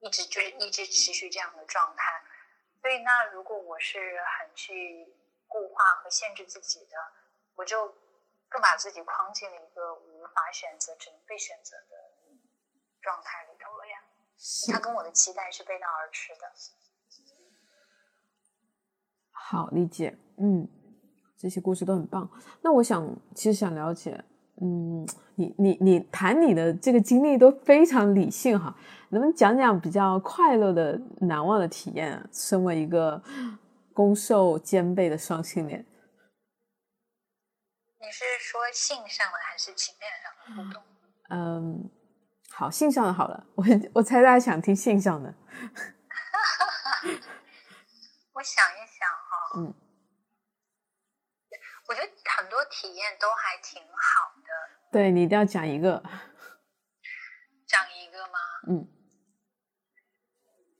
[0.00, 2.22] 一直就是一直持续这样的状态。
[2.80, 3.98] 所以，那如果我是
[4.38, 5.14] 很去
[5.48, 6.96] 固化和限制自己的，
[7.56, 7.94] 我就。
[8.46, 11.96] 更把自己框进了一个无法选择、只能被选择的
[13.02, 13.98] 状态里头了呀。
[14.72, 16.52] 他跟我的期待是背道而驰的。
[19.32, 20.68] 好理解，嗯，
[21.36, 22.30] 这些故事都很棒。
[22.62, 24.24] 那我想，其实想了解，
[24.62, 25.04] 嗯，
[25.36, 28.74] 你你你谈你的这个经历都非常理性哈，
[29.10, 32.22] 能不能讲讲比较快乐的、难忘的体验？
[32.32, 33.22] 身为一个
[33.92, 35.84] 攻受兼备的双性恋。
[37.98, 40.82] 你是说性上的还是情面上的互动？
[41.30, 41.90] 嗯，
[42.50, 43.46] 好，性上的好了。
[43.54, 43.64] 我
[43.94, 45.34] 我猜大家想听性上的。
[48.34, 49.72] 我想一想哈，嗯，
[51.88, 54.33] 我觉得很多体验都还挺好的。
[54.94, 56.00] 对你一定要讲一个。
[57.66, 58.38] 讲一个吗？
[58.68, 58.86] 嗯，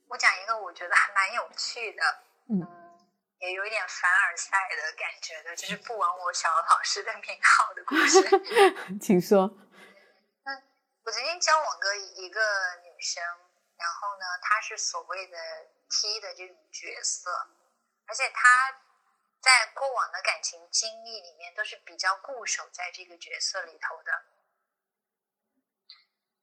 [0.07, 2.01] 我讲一个，我觉得还蛮有趣的。
[2.47, 2.63] 嗯。
[3.39, 8.23] 也有一点凡尔赛的感觉的，就是不枉我小老师的名号的故事。
[9.03, 9.51] 请说。
[10.45, 10.55] 那
[11.03, 12.39] 我曾经交往过一个
[12.85, 15.37] 女生，然后呢，她是所谓的
[15.89, 17.29] T 的这种角色，
[18.07, 18.47] 而且她
[19.45, 24.11] 在过往的感情经历里面都是比较固守在这个角色里头的。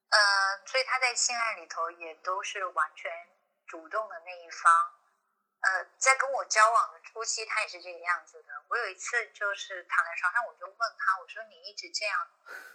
[0.08, 3.10] 呃，所以他在性爱里头也都是完全
[3.66, 4.94] 主动的那一方。
[5.62, 8.52] 呃，在跟我交往的初期，他也是这个样子的。
[8.68, 12.30] 我有一次就是躺在床上，我就问他，我说：“你一直这样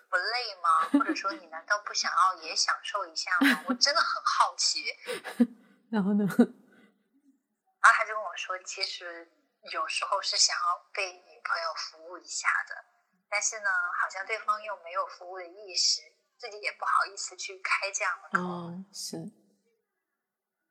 [0.10, 0.90] 不累吗？
[0.92, 4.84] 或者说你难道不想要也享受一下吗？”我真的很好奇。
[5.90, 6.26] 然后呢？
[6.28, 9.32] 然后他就跟我说，其实
[9.72, 12.86] 有时候是想要被女朋友服务一下的，
[13.30, 13.70] 但是呢，
[14.02, 16.02] 好像对方又没有服务的意识，
[16.38, 18.46] 自己也不好意思去开这样的口。
[18.46, 19.18] 哦，是。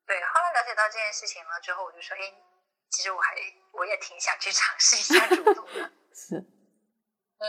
[0.06, 2.32] 对，后来了解到这件事情了之后，我就说，哎，
[2.90, 3.34] 其实我还
[3.72, 5.90] 我也挺想去尝试一下主动的。
[6.14, 6.36] 是。
[6.38, 7.44] 嗯。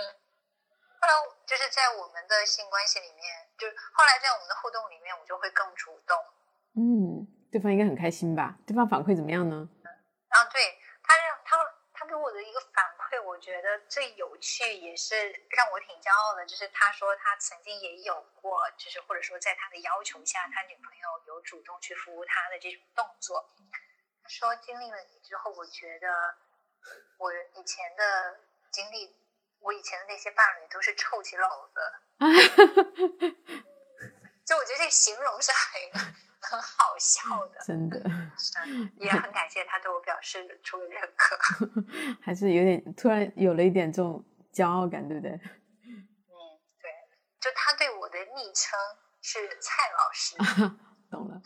[1.00, 1.14] 后来
[1.46, 6.18] 就是在我们的性关系里面，就后来在我们的互动里面，我就会更主动。
[6.76, 7.28] 嗯。
[7.50, 8.58] 对方应该很开心吧？
[8.68, 9.56] 对方反馈怎么样呢？
[9.56, 9.88] 嗯
[10.28, 10.77] 啊，对
[12.20, 23.50] 我的一个反馈，我觉得最有趣也是让我挺骄傲的，就是他说他曾经也有过，就是或者说在他的要求下，他女朋友有主动去服务他的这种动作。
[24.24, 26.36] 他说经历了你之后，我觉得
[27.18, 28.40] 我以前的
[28.72, 29.16] 经历，
[29.60, 31.94] 我以前的那些伴侣都是臭起篓子。
[34.46, 35.82] 就我觉得这个形容是很。
[36.50, 38.00] 很好笑的，真的，
[38.98, 41.38] 也很感谢他对我表示出了认可，
[42.24, 44.24] 还是有点突然有了一点这种
[44.54, 45.32] 骄傲感，对不对？
[45.32, 46.08] 嗯，
[46.80, 46.90] 对，
[47.42, 48.80] 就他对我的昵称
[49.22, 50.38] 是蔡老师，
[51.12, 51.42] 懂了。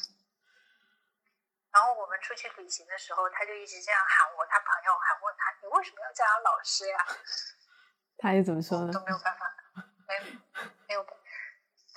[1.73, 6.97] 然后我们出去旅行的时候，他就一直这样喊我，他朋友还问他：“你为什么要叫他老师呀？”
[8.19, 8.91] 他又怎么说呢？
[8.91, 9.49] 都没有办法，
[10.05, 10.23] 没有，
[10.89, 11.20] 没有。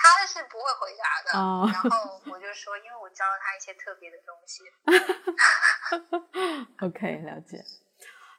[0.04, 1.88] 他是不会回答的，然后
[2.26, 4.62] 我就说，因为我教了他一些特别的东西。
[6.84, 7.64] OK，了解。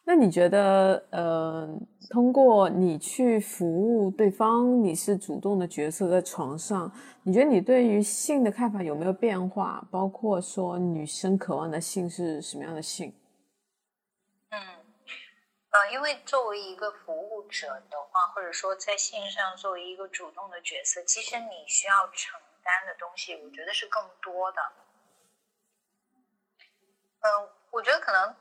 [0.07, 1.67] 那你觉得，呃，
[2.11, 6.91] 通过你去服务对方，你是主动的角色在床上，
[7.23, 9.83] 你觉得你对于性的看法有没有变化？
[9.89, 13.11] 包括说女生渴望的性是什么样的性？
[15.75, 24.61] 呃，因为作为一个服务者的话，或者说在线上作为一个主动的角色，其实你需要承担的东西，我觉得是更多的。
[27.19, 28.33] 嗯，我觉得可能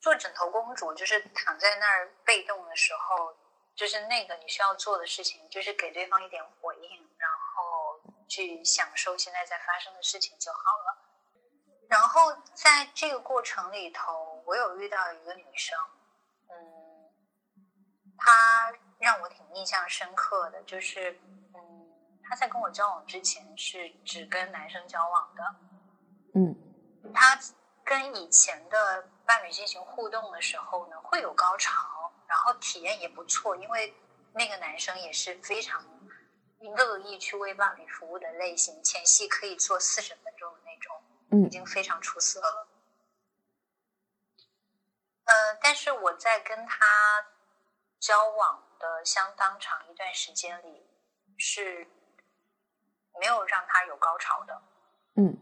[0.00, 3.34] 做枕头公主，就是躺在那儿被动的时候，
[3.74, 11.88] 就是那个你需要做的事情，就是给对方一点回应，然后去享受现在在发生的事情就好了。
[11.88, 15.78] 然后在这个过程里头，我有遇到一个女生。
[18.18, 21.12] 他让我挺印象深刻的，就是，
[21.54, 21.60] 嗯，
[22.24, 25.54] 他在跟我交往之前是只跟男生交往的，
[26.34, 26.56] 嗯，
[27.12, 27.38] 他
[27.84, 33.94] 跟以前的伴侣进行互动的时候呢，会有高潮，然后体验也不错，因为
[34.32, 35.84] 那个男生也是非常
[36.76, 41.02] 乐意去为伴侣服务的类型，前戏可以做四十分钟的那种，
[41.32, 42.68] 嗯，已经非常出色了，
[45.24, 46.86] 呃，但是我在跟他。
[47.98, 50.88] 交往的相当长一段时间里，
[51.38, 51.86] 是
[53.18, 54.62] 没有让他有高潮的。
[55.16, 55.36] 嗯，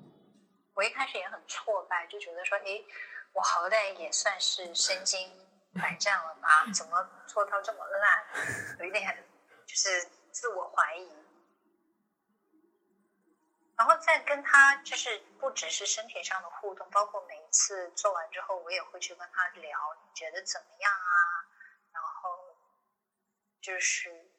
[0.74, 2.86] 我一开始也很挫败，就觉得说，诶，
[3.32, 5.28] 我好歹也算是身经
[5.74, 8.26] 百战了吧， 怎么做到这么烂？
[8.78, 9.28] 有一点
[9.66, 11.12] 就是自我怀疑。
[13.76, 21.33] 然后再跟他，就是不只是身体上的互动，包括每一次做完之后，我也会去跟他聊，你觉得怎么样啊？
[23.64, 24.30] 就是，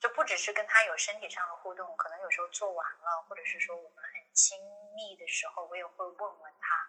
[0.00, 4.58] 就不只是跟他有身体上的互动，可能有时候做完了，或者是说我们很亲
[4.96, 6.88] 密的时候，我也会问问他，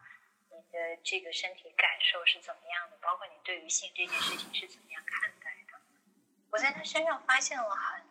[0.49, 5.82] 你的这个身体感受是怎么样的，包括你对于性这件事情是怎么样看待的。
[6.51, 8.01] 我在他身上发现了很，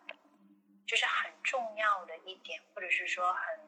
[0.86, 3.58] 就是很重要的一点，或者是说很，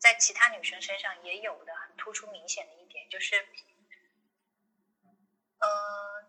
[0.00, 3.46] 在其他女生身上也有的很突出明显的一点，就是，
[5.60, 6.19] 嗯。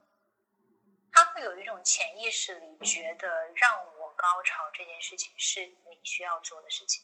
[1.11, 7.03] 他会有一种潜意识里觉得让我高潮这件事情是你需要做的事情。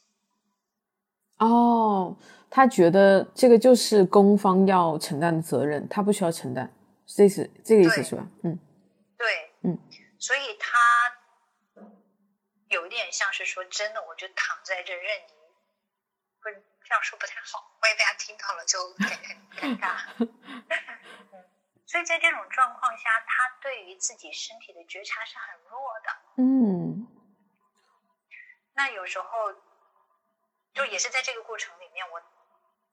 [1.39, 2.18] 哦，
[2.49, 6.74] 他觉得这个就是攻方要承担的责任，他不需要承担，
[7.05, 8.26] 这意思这个意思是吧？
[8.43, 8.58] 嗯，
[9.18, 9.78] 对，嗯，
[10.18, 10.80] 所以他
[12.70, 15.34] 有一点像是说，真的，我就躺在这任你，
[16.41, 18.80] 不是这样说不太好，万一被他听到了就
[19.62, 19.99] 很尴尬。
[21.88, 26.12] 所以在这种状况下，他对于自己身体的觉察是很弱的。
[26.36, 27.08] 嗯，
[28.74, 29.54] 那有时候
[30.74, 32.20] 就也是在这个过程里面，我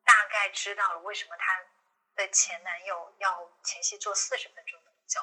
[0.04, 1.60] 大概知道了为什么他
[2.14, 5.20] 的前男友要前戏做四十分钟那么久，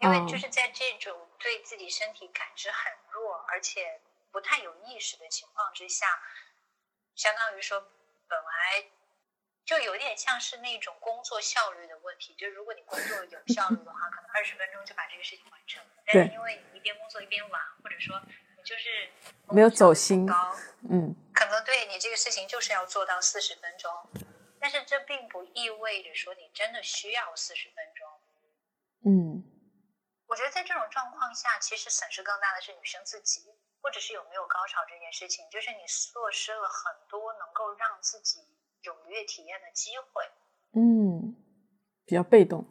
[0.00, 4.00] 因为就是在这种对自己身体感知很弱，而且
[4.32, 6.20] 不太有意识的情况之下，
[7.14, 7.80] 相当于说
[8.26, 8.90] 本来。
[9.66, 15.90] 就有点像是那种工作效率的问题，就是如果你工作有效率的话，可能二十分钟就把这个事情完成了。
[16.06, 18.16] 但是因为你一边工作一边玩，或者说
[18.56, 19.10] 你就是
[19.50, 20.56] 没有走心，高，
[20.88, 23.90] 嗯，可能对你你这个事情就是要做到四十分钟，
[24.60, 28.06] 但是这并不意味着说你真的需要四十分钟。
[29.06, 29.42] 嗯，
[30.26, 33.40] 我觉得在这种状况下，其实损失更大的是女生自己，
[33.80, 38.40] 或者是有没有高潮这件事情，就是你错失了很多能够让自己
[38.86, 40.22] 踊跃体验的机会。
[40.80, 41.34] 嗯，
[42.04, 42.64] 比较被动。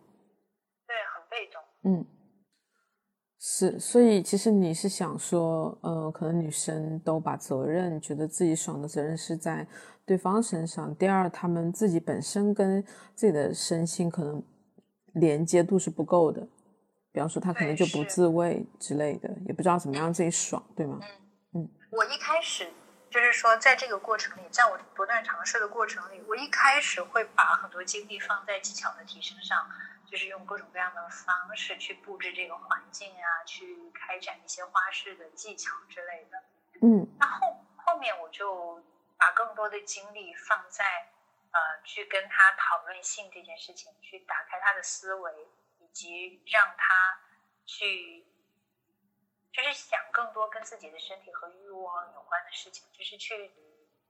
[0.88, 1.61] 对，很被动。
[1.84, 2.05] 嗯，
[3.39, 9.68] 是，所以其实你是想说，呃，可能女生都把责任觉得自己爽的责任是在
[10.05, 10.95] 对方身上。
[10.95, 12.84] 第二，他们自己本身跟
[13.16, 14.43] 自己的身心可能
[15.13, 16.47] 连接度是不够的，
[17.11, 20.99] 比方说他可能就不自慰之类的，也不知道怎么样自己爽，对吗？
[21.01, 21.70] 嗯嗯。
[21.91, 22.68] 我一开始
[23.16, 29.72] 就是说，在这个过程里，在我不断尝试的过程里，我一开始会把很多精力放在技巧的提升上。
[30.05, 36.43] 就是用各种各样的方式去布置这个环境啊，去开展一些花式的技巧之类的。
[36.82, 38.84] 嗯，那后后面我就
[39.18, 40.86] 把更多的精力放在
[41.51, 45.34] 呃，去跟他讨论性这件事情，去打开他的思维，
[45.80, 47.20] 以及让他
[47.66, 48.24] 去
[49.56, 53.53] 就是想更多跟自己的身体和欲望有关的事情，就是去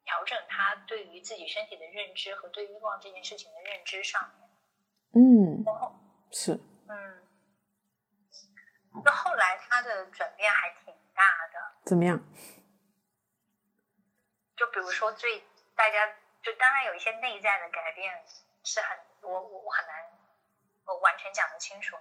[0.03, 4.49] 调整他对于自己身体的认知和对欲望这件事情的认知上面。
[5.13, 5.63] 嗯，
[6.31, 7.27] 是，嗯，
[9.05, 11.23] 就后来他的转变还挺大
[11.53, 11.75] 的。
[11.85, 12.19] 怎么样？
[14.57, 15.43] 就比如说，最
[15.75, 16.07] 大家
[16.41, 18.25] 就当然有一些内在的改变
[18.63, 19.95] 是很我我我很难
[20.87, 21.95] 我完全讲得清楚。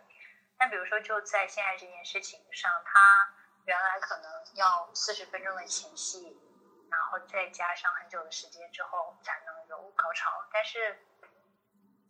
[0.59, 3.35] 那比如说，就在性爱这件事情上，他
[3.65, 6.41] 原来可能要四十分钟的前戏，
[6.91, 10.99] 然后再加上很久的时间之后才能有高潮，但是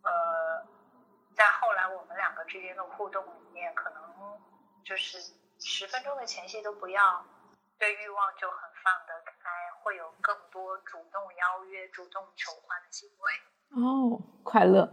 [0.03, 0.66] 呃。
[1.36, 4.40] 在后来我们两个之间的互动里面，可能
[4.84, 5.18] 就是
[5.59, 7.26] 十分钟的前戏都不要，
[7.76, 9.51] 对欲望就很放得开，
[9.82, 13.32] 会有更多主动邀约、主动求欢的行为。
[13.82, 14.88] 哦，快乐。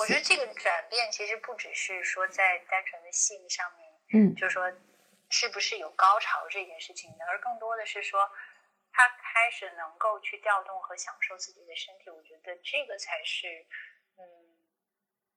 [0.00, 4.72] 对，我觉得这个转变其实不只是说在单纯的性上面，嗯，就是说
[5.28, 8.28] 是不是有高潮这件事情的，而更多的是说
[8.92, 12.10] 他开始能够去调动和享受自己的身体。
[12.10, 13.46] 我觉得这个才是。
[14.20, 14.22] 嗯，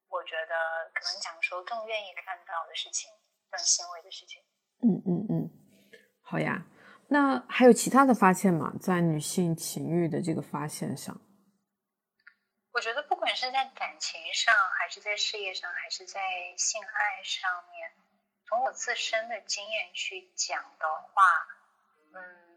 [0.09, 3.09] 我觉得可能讲说更愿意看到的事情，
[3.49, 4.41] 更欣慰的事情。
[4.81, 5.49] 嗯嗯嗯，
[6.21, 6.65] 好呀。
[7.07, 8.73] 那还有其他的发现吗？
[8.81, 11.21] 在女性情欲的这个发现上，
[12.73, 16.19] 我觉得不管是在感情上，还是在事业上，还是在
[16.57, 17.93] 性爱上面，
[18.47, 21.21] 从我自身的经验去讲的话，
[22.13, 22.51] 嗯。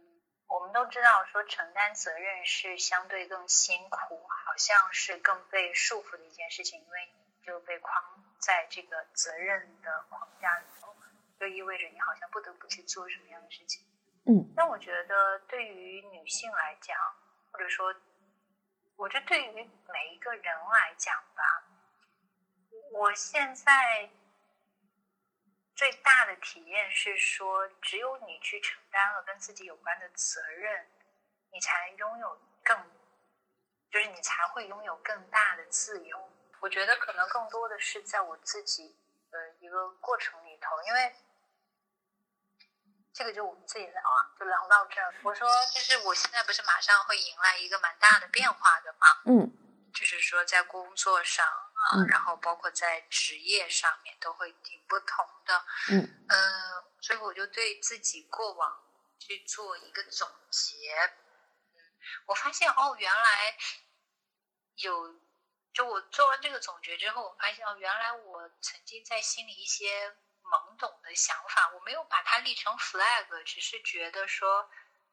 [0.48, 7.92] 我们都知道，说承担责任是相对更辛苦，好像是更被束缚的一件事情，因为你就被框
[8.38, 10.94] 在这个责任的框架里头，
[11.40, 13.84] 就意味着你好像不得不去做什么样的事情。
[14.26, 14.46] 嗯。
[14.54, 16.96] 但我觉得对于女性来讲，
[17.50, 17.92] 或者说，
[18.96, 21.64] 我觉得对于每一个人来讲吧，
[22.92, 24.10] 我现在。
[25.74, 30.86] 最大的体验是说，只有你去承担了跟自己有关的责任，
[31.52, 32.74] 你才拥有更，
[33.90, 36.32] 就是你才会拥有更大的自由。
[36.60, 38.96] 我觉得可能更多的是在我自己
[39.30, 41.14] 的一个过程里头，因为
[43.16, 45.14] 这个就我们自己聊啊，就聊到这儿。
[45.22, 49.06] 我说，就是我现在不是马上会迎来一个蛮大的变化的吗？
[49.24, 49.50] 嗯，
[49.94, 51.46] 就是说在工作上。
[51.76, 58.82] 啊，然后包括在职业上面都会挺不同的，嗯，呃，所以我就对自己过往
[59.20, 60.74] 去做一个总结，
[61.74, 61.78] 嗯，
[62.26, 63.56] 我发现哦，原来
[64.76, 65.14] 有，
[65.72, 70.16] 就我做完这个总结之后，我发现哦，原来我曾经在心里一些
[70.50, 74.68] 懵懂的想法，我没有把它立成 flag，只是觉得说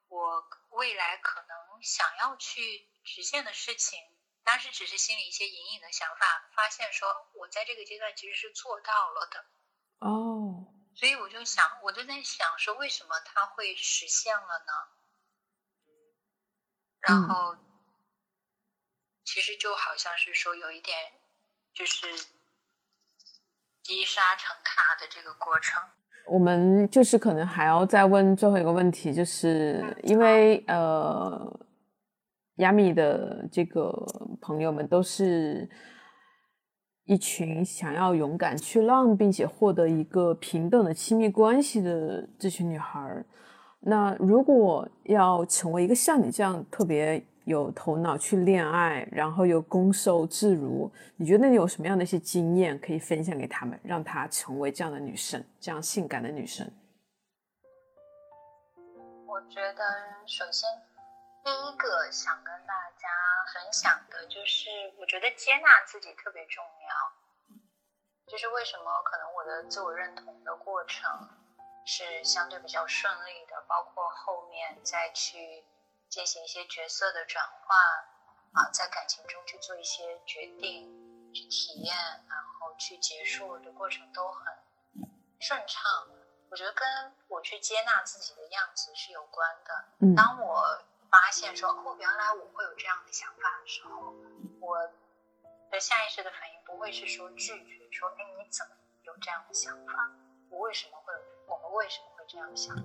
[0.07, 3.99] 我未来可能想要去实现的事情。
[4.43, 9.45] 当时只是心里一些隐隐的想法，发现说我在这个阶段其实是做到了的，
[9.99, 14.73] 哦，所以我就想，我就在想说，为什么它会实现了呢？
[16.99, 17.57] 然后，
[19.23, 21.14] 其实就好像是说有一点，
[21.73, 22.14] 就是
[23.84, 25.81] 积沙成塔的这个过程。
[26.27, 31.60] 我们就是可能还要再问最后一个问题，就是因为呃。
[32.57, 33.91] 亚米的这个
[34.39, 35.68] 朋友们都是
[37.05, 43.26] 一群想要勇敢去浪，并且获得一个平等的亲密关系的这群女孩儿。
[43.80, 56.72] 那如果要成为一个像你这样特别有头脑去恋爱，然后又攻受自如，你觉得你有什么样的一些经验可以分享给他们，让她成为这样的女生，这样性感的女生？
[59.28, 59.84] 我我觉得
[60.26, 60.70] 首先
[61.44, 63.10] 第一个想跟大家
[63.52, 66.94] 分享的就是，我觉得接纳自己特别重要。
[68.26, 71.10] 就是为什么可能我的自我认同的过程
[71.86, 75.64] 是相对比较顺利的，包括后面再去
[76.14, 77.76] 进行一些角色的转换
[78.53, 81.95] 啊，在感情中去做一些决定、去体验，
[82.30, 84.45] 然后去结束的过程都很
[85.41, 85.81] 顺畅。
[86.52, 86.85] 我觉得跟
[87.30, 89.85] 我去接纳自己的样子是有关的。
[90.02, 94.14] 嗯，当我发现说哦，原来我会有这样的想法的时候，
[94.61, 94.77] 我
[95.72, 100.11] 的下意识的反应不会是说拒绝，说哎你怎么有这样的想法？
[100.52, 101.11] 我为什么会？
[101.48, 102.76] 我们为什么会这样想？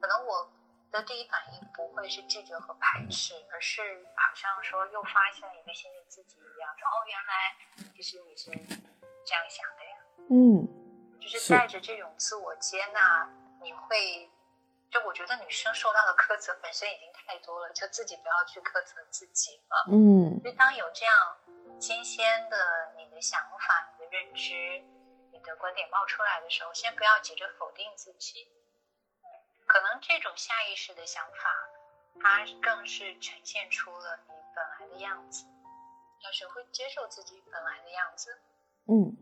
[0.00, 0.48] 可能我
[0.90, 7.56] 的第一反应不会是拒绝和排斥，而是好像说又发现一个新的自己一样，说哦原来
[7.94, 8.50] 其实你是
[9.24, 9.96] 这样想的呀。
[10.30, 10.68] 嗯。
[11.20, 13.28] 就是带着这种自我接纳，
[13.60, 14.30] 你会，
[14.88, 19.92] 就我觉得女生受到的苛责本身已经太多了，就自己不要去苛责自己了。
[19.92, 21.36] 嗯，就当有这样
[21.80, 24.54] 新鲜的你的想法、你的认知、
[25.32, 28.46] 你的观点冒出来的时候，先不要急着否定自己。
[29.68, 31.68] 可能这种下意识的想法，
[32.22, 35.44] 它更是呈现出了你本来的样子。
[36.24, 38.40] 要学会接受自己本来的样子。
[38.88, 39.14] 嗯。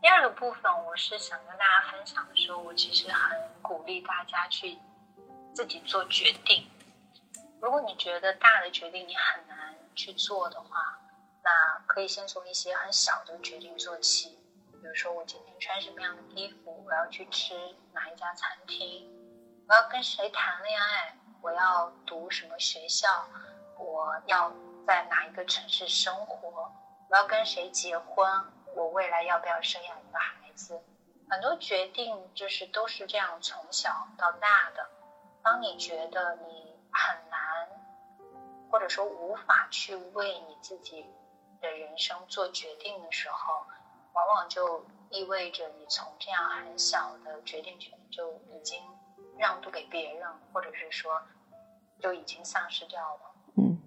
[0.00, 4.78] 第二个部分，我是想跟大家分享的时候，我其实很鼓励大家去
[5.54, 6.70] 自己做决定。
[7.60, 11.00] 如果你觉得大的决定你很难去做的话，
[11.42, 14.38] 那可以先从一些很小的决定做起。
[14.84, 17.54] 比如说，我今天穿什么样的衣服，我要去吃
[17.94, 19.10] 哪一家餐厅，
[19.66, 23.08] 我要跟谁谈恋爱，我要读什么学校，
[23.78, 24.52] 我要
[24.86, 26.70] 在哪一个城市生活，
[27.08, 28.30] 我要跟谁结婚。
[28.76, 30.78] 我未来要不要生养一个孩子？
[31.30, 34.86] 很多决定就是都是这样从小到大的。
[35.42, 37.68] 当你觉得你很难，
[38.70, 41.06] 或者说无法去为你自己
[41.62, 43.64] 的人生做决定的时候，
[44.14, 48.80] 往往就意味着你从这样很小的决定权就已经
[49.36, 51.20] 让渡给别人，或者是说
[52.00, 53.20] 就已经丧失掉了。
[53.56, 53.78] 嗯。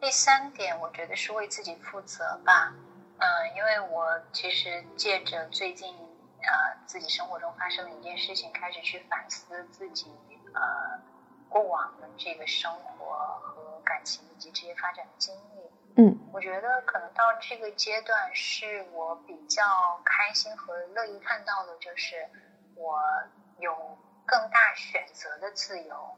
[0.00, 2.72] 第三点，我觉得是为自己负责吧。
[3.18, 10.06] 嗯，因为我其实借着最近呃自己生活中发生的一件事情，开始去反思自己
[10.54, 11.00] 呃
[11.48, 15.67] 过往的这个生活和感情以及职业发展的经历。
[16.00, 19.64] 嗯，我觉得可能到这个阶段是我比较
[20.04, 22.28] 开心和乐意看到的，就是
[22.76, 23.02] 我
[23.58, 26.16] 有更大选择的自由，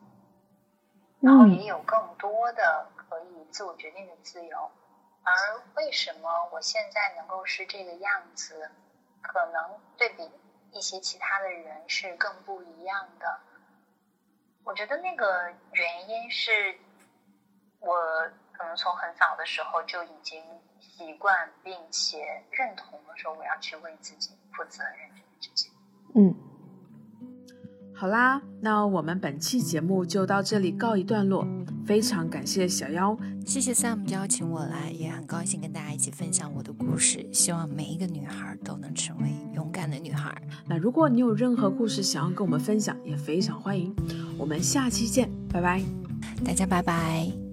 [1.20, 4.70] 然后也有更多的可以自我决定的自由。
[5.23, 5.32] 而
[5.77, 8.70] 为什么我现在能够是这个样子？
[9.23, 10.31] 可能对比
[10.73, 13.40] 一些其他的人是更不一样的。
[14.65, 16.78] 我觉得那个原因是
[17.78, 20.38] 我可能从很早的时候就已经
[20.78, 21.34] 习惯
[21.64, 22.18] 并且
[22.50, 25.72] 认同了，说我要去为自己负责任这件事情。
[26.14, 26.34] 嗯，
[27.96, 31.46] 好啦，那我们本期节目就到这里告一段落。
[31.86, 33.16] 非常感谢小妖，
[33.46, 37.26] 谢谢 Sam 邀请我来，也很高兴跟大家一起分享我的故事。
[37.32, 40.30] 希望每一个女孩都能成为勇敢的女孩。
[40.68, 43.96] 那如果你有任何故事想要跟我们分享，也非常欢迎。
[44.38, 45.82] 我们下期见，拜拜，
[46.44, 47.49] 大家拜拜。